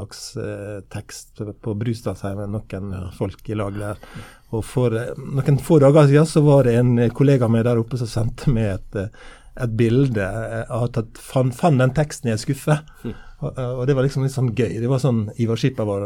palmesøndagstekst 0.06 1.41
på 1.62 1.74
Brustadsheimen 1.78 2.52
noen 2.54 2.91
folk 3.18 3.50
i 3.50 3.58
lag 3.58 3.74
der. 3.80 3.98
Og 4.54 4.63
for 4.65 4.96
eh, 4.98 5.12
noen 5.18 5.60
få 5.62 5.80
dager 5.84 6.08
siden 6.10 6.30
så 6.30 6.44
var 6.46 6.63
det 6.68 6.76
en 6.80 6.94
kollega 7.15 7.48
med 7.52 7.65
der 7.68 7.82
oppe 7.82 7.98
som 8.02 8.08
sendte 8.12 8.52
meg 8.54 8.76
et, 8.78 8.96
eh, 8.96 9.10
et 9.65 9.76
bilde 9.80 10.20
Jeg 10.20 10.65
at 10.70 10.96
han 11.00 11.08
fant, 11.15 11.56
fant 11.56 11.80
den 11.80 11.94
teksten 11.96 12.30
i 12.30 12.34
en 12.36 12.41
skuffe. 12.41 12.80
Og, 13.43 13.58
og 13.60 13.82
det 13.88 13.95
var 13.98 14.06
liksom 14.06 14.24
litt 14.24 14.34
sånn 14.34 14.52
gøy. 14.56 14.78
Det 14.80 14.88
var 14.88 15.02
sånn 15.04 15.26
Ivar 15.43 15.60
Skipper 15.60 15.88
var 15.88 16.06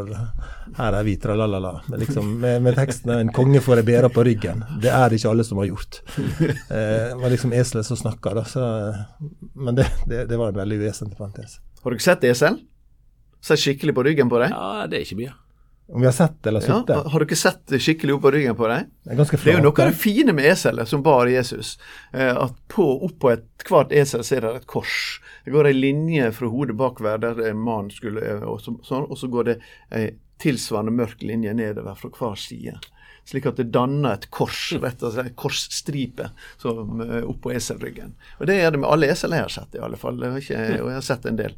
Her 0.76 0.96
er 0.98 1.04
vi, 1.06 1.14
tralalala. 1.20 1.76
Med, 1.86 2.02
liksom, 2.02 2.32
med, 2.42 2.62
med 2.64 2.74
teksten 2.78 3.12
'En 3.14 3.32
konge 3.34 3.62
får 3.62 3.82
ei 3.82 3.86
bære 3.86 4.10
på 4.10 4.24
ryggen'. 4.26 4.64
Det 4.82 4.90
er 4.90 5.08
det 5.08 5.20
ikke 5.20 5.30
alle 5.30 5.46
som 5.46 5.62
har 5.62 5.70
gjort. 5.70 6.00
Eh, 6.70 7.10
det 7.10 7.18
var 7.20 7.30
liksom 7.32 7.52
eselet 7.52 7.86
som 7.86 7.96
snakka, 7.98 8.32
da. 8.34 8.44
Så, 8.44 8.62
men 9.54 9.74
det, 9.74 9.86
det, 10.06 10.24
det 10.30 10.38
var 10.38 10.52
en 10.52 10.58
veldig 10.58 10.78
uvesentlig 10.80 11.18
parentes. 11.18 11.58
Har 11.82 11.90
du 11.90 11.96
ikke 11.96 12.06
sett 12.06 12.24
esel? 12.24 12.58
Sett 13.42 13.60
skikkelig 13.60 13.94
på 13.96 14.04
ryggen 14.06 14.30
på 14.30 14.38
deg? 14.42 14.54
Ja, 14.54 14.86
det 14.90 15.00
er 15.00 15.06
ikke 15.06 15.18
mye. 15.18 15.34
Om 15.92 16.00
vi 16.00 16.06
har 16.06 16.12
sett 16.14 16.46
eller 16.46 16.62
Ja, 16.66 17.02
har 17.10 17.18
du 17.18 17.26
ikke 17.26 17.38
sett 17.38 17.64
det 17.66 17.80
skikkelig 17.82 18.14
opp 18.14 18.22
på 18.22 18.30
ryggen 18.30 18.56
på 18.58 18.68
deg? 18.70 18.86
Det 19.04 19.16
er 19.16 19.24
Det 19.24 19.40
er 19.50 19.58
jo 19.58 19.64
noe 19.64 19.74
av 19.74 19.90
det 19.90 19.98
fine 19.98 20.34
med 20.36 20.46
eselet 20.46 20.88
som 20.88 21.02
bar 21.02 21.26
Jesus. 21.26 21.78
Eh, 22.12 22.30
at 22.30 22.54
på, 22.70 22.86
oppå 23.08 23.32
ethvert 23.34 23.92
esel 23.92 24.22
så 24.22 24.36
er 24.36 24.46
det 24.46 24.54
et 24.60 24.66
kors. 24.70 25.20
Det 25.44 25.50
går 25.50 25.66
ei 25.66 25.74
linje 25.74 26.30
fra 26.36 26.50
hodet 26.52 26.76
bakover 26.78 27.18
der 27.18 27.54
mannen 27.54 27.90
skulle 27.90 28.22
eh, 28.22 28.46
og 28.46 28.60
så, 28.62 28.76
og 29.02 29.18
så 29.18 29.30
går 29.32 29.50
det 29.50 29.56
ei 29.90 30.10
tilsvarende 30.42 30.92
mørk 30.96 31.22
linje 31.22 31.52
nedover 31.54 31.94
fra 32.00 32.10
hver 32.16 32.38
side. 32.40 32.78
Slik 33.30 33.44
at 33.46 33.58
det 33.60 33.66
danner 33.70 34.14
et 34.16 34.24
kors, 34.32 34.72
rett 34.80 35.02
og 35.04 35.12
slett, 35.12 35.28
et 35.28 35.36
korsstripe 35.38 36.30
som, 36.58 37.00
eh, 37.04 37.20
oppå 37.28 37.52
eselryggen. 37.54 38.14
Og 38.40 38.46
Det 38.48 38.56
gjør 38.56 38.72
det 38.72 38.80
med 38.80 38.90
alle 38.90 39.10
esel 39.12 39.30
jeg 39.36 39.44
har 39.44 39.52
sett, 39.52 39.74
i 39.76 39.82
alle 39.84 39.96
fall. 40.00 40.16
Og 40.24 40.40
jeg 40.40 40.80
har 40.82 41.00
sett 41.04 41.26
en 41.28 41.36
del. 41.36 41.54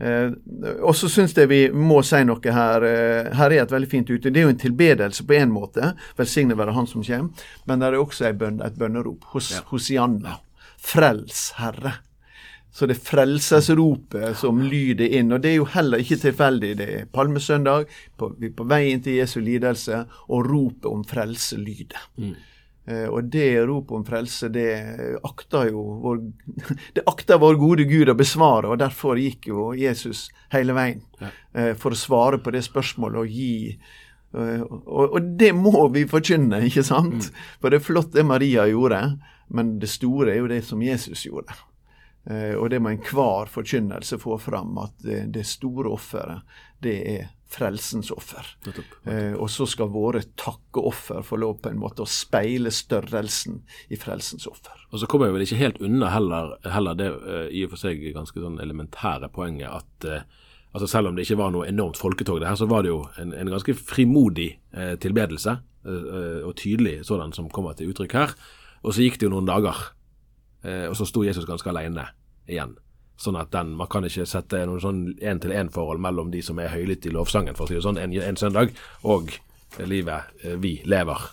Eh, 0.00 0.34
og 0.82 0.92
så 0.98 1.08
syns 1.08 1.32
jeg 1.38 1.48
vi 1.48 1.68
må 1.70 2.02
si 2.04 2.20
noe 2.24 2.52
her. 2.52 2.84
Eh, 2.84 3.30
her 3.38 3.50
er 3.54 3.62
et 3.62 3.70
veldig 3.70 3.88
fint 3.88 4.10
ute. 4.10 4.28
Det 4.30 4.36
er 4.42 4.48
jo 4.48 4.52
en 4.56 4.64
tilbedelse 4.66 5.24
på 5.24 5.38
en 5.38 5.54
måte. 5.54 5.94
Velsignet 6.18 6.58
være 6.58 6.74
Han 6.74 6.86
som 6.90 7.02
kommer. 7.02 7.30
Men 7.66 7.78
det 7.78 7.86
er 7.94 8.04
også 8.04 8.26
et 8.28 8.76
bønnerop. 8.78 9.24
Hos, 9.32 9.52
Ja. 9.52 9.60
Hosianna. 9.70 10.40
Frels, 10.78 11.52
Herre. 11.56 12.00
Så 12.74 12.88
det 12.90 12.96
er 12.96 13.04
frelsesropet 13.06 14.38
som 14.40 14.58
lyder 14.62 15.12
inn. 15.14 15.30
Og 15.32 15.42
det 15.44 15.52
er 15.52 15.60
jo 15.60 15.68
heller 15.76 16.02
ikke 16.02 16.18
tilfeldig. 16.24 16.72
Det 16.80 16.88
er 16.90 17.12
palmesøndag, 17.14 17.86
på, 18.18 18.32
vi 18.40 18.50
på 18.50 18.66
vei 18.66 18.88
inn 18.90 19.04
til 19.04 19.20
Jesu 19.20 19.38
lidelse, 19.44 20.00
og 20.26 20.48
ropet 20.48 20.90
om 20.90 21.04
frelse 21.06 21.60
lyder. 21.60 22.08
Eh, 22.84 23.06
og 23.08 23.30
det 23.32 23.62
ropet 23.64 23.96
om 23.96 24.04
frelse, 24.04 24.50
det 24.52 24.68
akter 25.24 25.70
jo 25.70 25.84
vår, 26.02 26.18
det 26.96 27.04
akter 27.08 27.38
vår 27.40 27.56
gode 27.62 27.86
Gud 27.88 28.10
å 28.12 28.16
besvare, 28.18 28.68
og 28.68 28.82
derfor 28.82 29.20
gikk 29.22 29.48
jo 29.48 29.70
Jesus 29.78 30.26
hele 30.52 30.76
veien 30.76 31.00
eh, 31.22 31.72
for 31.80 31.94
å 31.94 32.00
svare 32.00 32.42
på 32.44 32.52
det 32.52 32.60
spørsmålet 32.66 33.22
og 33.22 33.38
gi 33.38 33.54
eh, 33.70 34.66
og, 34.66 35.14
og 35.14 35.30
det 35.40 35.54
må 35.56 35.86
vi 35.94 36.04
forkynne, 36.10 36.60
ikke 36.68 36.84
sant? 36.84 37.30
For 37.62 37.72
det 37.72 37.80
er 37.80 37.86
flott 37.86 38.12
det 38.18 38.26
Maria 38.28 38.66
gjorde, 38.68 39.00
men 39.54 39.78
det 39.80 39.88
store 39.94 40.34
er 40.34 40.42
jo 40.42 40.50
det 40.52 40.60
som 40.68 40.84
Jesus 40.84 41.24
gjorde. 41.24 41.56
Eh, 42.30 42.54
og 42.56 42.70
det 42.72 42.80
må 42.82 42.94
enhver 42.94 43.50
forkynnelse 43.52 44.18
få 44.22 44.38
fram, 44.42 44.76
at 44.82 44.94
det, 45.04 45.46
store 45.48 45.92
offeret, 45.92 46.44
det 46.84 46.96
er 47.14 47.32
frelsens 47.54 48.10
offer. 48.10 48.46
Eh, 49.04 49.34
og 49.34 49.46
så 49.52 49.66
skal 49.70 49.92
våre 49.94 50.24
takkeoffer 50.40 51.22
få 51.26 51.38
lov 51.40 51.60
på 51.62 51.70
en 51.70 51.82
måte 51.82 52.02
å 52.02 52.10
speile 52.10 52.72
størrelsen 52.74 53.60
i 53.94 53.98
frelsens 54.00 54.48
offer. 54.50 54.86
Og 54.90 55.02
så 55.02 55.10
kommer 55.10 55.30
jeg 55.30 55.36
vel 55.36 55.46
ikke 55.46 55.60
helt 55.60 55.84
unna 55.84 56.10
heller, 56.14 56.56
heller 56.66 56.98
det 56.98 57.12
eh, 57.12 57.46
i 57.60 57.66
og 57.66 57.74
for 57.74 57.86
seg 57.86 58.02
ganske 58.16 58.42
sånn 58.42 58.58
elementære 58.64 59.30
poenget 59.34 59.70
at 59.70 60.24
altså 60.74 60.88
selv 60.90 61.08
om 61.08 61.16
det 61.16 61.24
ikke 61.26 61.38
var 61.38 61.52
noe 61.54 61.68
enormt 61.70 61.98
folketog 62.00 62.40
det 62.42 62.50
her, 62.50 62.58
så 62.58 62.66
var 62.70 62.82
det 62.84 62.90
jo 62.90 63.04
en, 63.22 63.32
en 63.36 63.50
ganske 63.54 63.76
frimodig 63.78 64.50
eh, 64.74 64.94
tilbedelse, 65.00 65.56
eh, 65.86 66.40
og 66.42 66.56
tydelig 66.58 66.98
sådan 67.06 67.34
som 67.36 67.50
kommer 67.54 67.76
til 67.78 67.92
uttrykk 67.92 68.16
her. 68.18 68.34
Og 68.82 68.96
så 68.96 69.04
gikk 69.04 69.20
det 69.20 69.28
jo 69.28 69.34
noen 69.36 69.48
dager, 69.48 69.78
og 70.64 70.96
så 70.96 71.04
sto 71.06 71.22
Jesus 71.24 71.44
ganske 71.44 71.68
alene 71.68 72.06
igjen. 72.48 72.76
Sånn 73.20 73.36
at 73.38 73.50
den, 73.52 73.74
Man 73.76 73.86
kan 73.86 74.04
ikke 74.04 74.24
sette 74.26 74.64
noen 74.66 74.80
sånn 74.82 75.02
én-til-én-forhold 75.22 76.00
mellom 76.02 76.30
de 76.32 76.40
som 76.42 76.58
er 76.58 76.72
høylytte 76.72 77.08
i 77.08 77.12
lovsangen, 77.14 77.54
for 77.54 77.64
å 77.64 77.68
si 77.68 77.76
det 77.76 77.84
sånn, 77.84 77.98
en, 78.00 78.12
en 78.12 78.36
søndag, 78.40 78.72
og 79.04 79.30
livet 79.86 80.32
eh, 80.44 80.56
vi 80.58 80.80
lever 80.84 81.28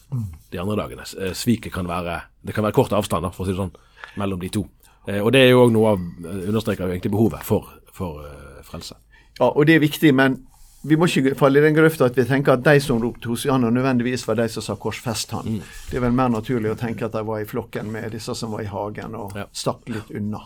de 0.51 0.59
andre 0.61 0.75
dagene. 0.83 1.07
Eh, 1.19 1.33
Sviket 1.33 1.73
kan 1.73 1.87
være 1.89 2.19
Det 2.41 2.53
kan 2.53 2.63
være 2.63 2.73
kort 2.73 2.93
avstand, 2.93 3.27
for 3.33 3.43
å 3.43 3.47
si 3.47 3.53
det 3.55 3.61
sånn, 3.61 3.73
mellom 4.17 4.39
de 4.41 4.49
to. 4.49 4.65
Eh, 5.07 5.21
Og 5.21 5.31
det 5.33 5.41
er 5.41 5.49
jo 5.51 5.63
òg 5.65 5.71
noe 5.73 5.95
av 5.95 5.99
eh, 5.99 6.47
understreker 6.49 6.85
jo 6.85 6.91
egentlig 6.95 7.11
behovet 7.11 7.43
for, 7.45 7.69
for 7.93 8.25
eh, 8.25 8.61
frelse. 8.67 8.95
Ja, 9.39 9.49
og 9.49 9.65
det 9.65 9.75
er 9.75 9.79
viktig, 9.85 10.13
men 10.13 10.39
vi 10.83 10.97
må 10.97 11.05
ikke 11.05 11.35
falle 11.37 11.59
i 11.59 11.65
den 11.65 11.75
grøfta 11.77 12.07
at 12.09 12.15
vi 12.17 12.23
tenker 12.25 12.55
at 12.55 12.63
de 12.65 12.79
som 12.81 13.01
ropte 13.01 13.29
Hosianna, 13.29 13.69
nødvendigvis 13.69 14.23
var 14.27 14.35
de 14.39 14.47
som 14.49 14.63
sa 14.65 14.75
'korsfest 14.75 15.31
han'. 15.35 15.61
Det 15.91 15.97
er 15.97 16.01
vel 16.01 16.11
mer 16.17 16.29
naturlig 16.29 16.71
å 16.71 16.77
tenke 16.79 17.05
at 17.05 17.11
de 17.11 17.21
var 17.25 17.39
i 17.41 17.45
flokken 17.45 17.91
med 17.91 18.11
disse 18.11 18.35
som 18.35 18.51
var 18.51 18.61
i 18.61 18.65
hagen 18.71 19.15
og 19.15 19.35
Ja. 19.35 19.45
stakk 19.53 19.87
litt 19.89 20.09
unna 20.11 20.41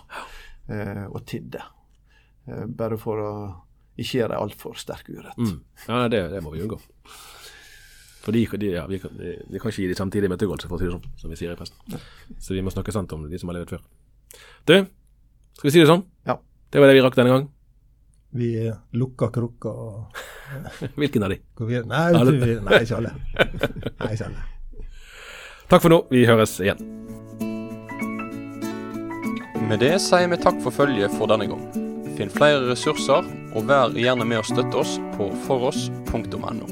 eh, 0.70 1.06
og 1.08 1.26
tidde. 1.26 1.62
Eh, 2.48 2.66
bare 2.68 2.98
for 2.98 3.18
å 3.18 3.56
ikke 3.98 4.20
gjøre 4.28 4.38
altfor 4.42 4.76
sterk 4.76 5.08
urett. 5.10 5.38
Mm. 5.38 5.62
Ja, 5.88 6.08
det, 6.10 6.30
det 6.32 6.44
må 6.44 6.52
vi 6.52 6.62
unngå. 6.62 6.80
For 8.26 8.32
de, 8.32 8.46
de, 8.58 8.72
ja, 8.74 8.86
vi, 8.88 8.98
kan, 9.00 9.12
de, 9.18 9.36
vi 9.50 9.60
kan 9.60 9.70
ikke 9.72 9.84
gi 9.84 9.88
de 9.88 9.96
samtidig 9.96 10.30
møtegåelse, 10.30 10.68
for 10.68 10.76
å 10.76 10.80
si 10.80 10.86
det 10.86 10.92
sånn, 10.96 11.12
som 11.22 11.30
vi 11.30 11.36
sier 11.36 11.52
i 11.54 11.56
presten. 11.56 12.00
Så 12.42 12.54
vi 12.58 12.62
må 12.66 12.72
snakke 12.74 12.92
sant 12.92 13.14
om 13.14 13.30
de 13.30 13.38
som 13.38 13.50
har 13.50 13.60
levd 13.60 13.70
før. 13.70 13.82
Du, 14.66 14.74
skal 15.54 15.70
vi 15.70 15.72
si 15.72 15.80
det 15.80 15.88
sånn? 15.88 16.04
Ja. 16.26 16.40
Det 16.72 16.82
var 16.82 16.88
det 16.90 16.96
vi 16.98 17.04
rakk 17.06 17.16
denne 17.16 17.30
gang. 17.30 17.50
Vi 18.36 18.50
lukker 19.00 19.32
krukka 19.32 19.72
og 19.72 20.20
Hvilken 21.00 21.24
av 21.24 21.32
de? 21.32 21.40
Vi. 21.60 21.80
Nei, 21.88 22.04
Alle. 22.20 22.34
vi, 22.42 22.58
nei, 22.62 22.82
ikke 22.84 23.00
alle. 23.00 23.14
Nei, 24.02 24.12
ikke 24.14 24.28
alle. 24.28 24.44
Takk 25.72 25.82
for 25.82 25.90
nå. 25.96 26.02
Vi 26.12 26.26
høres 26.30 26.54
igjen. 26.62 26.84
Med 29.66 29.82
det 29.82 29.96
sier 30.04 30.28
vi 30.30 30.38
takk 30.38 30.60
for 30.62 30.76
følget 30.76 31.16
for 31.18 31.32
denne 31.32 31.48
gang. 31.50 31.64
Finn 32.16 32.30
flere 32.32 32.62
ressurser, 32.70 33.26
og 33.58 33.66
vær 33.68 33.96
gjerne 33.98 34.28
med 34.30 34.44
å 34.44 34.46
støtte 34.46 34.78
oss 34.84 35.00
på 35.18 35.32
foross.no. 35.48 36.70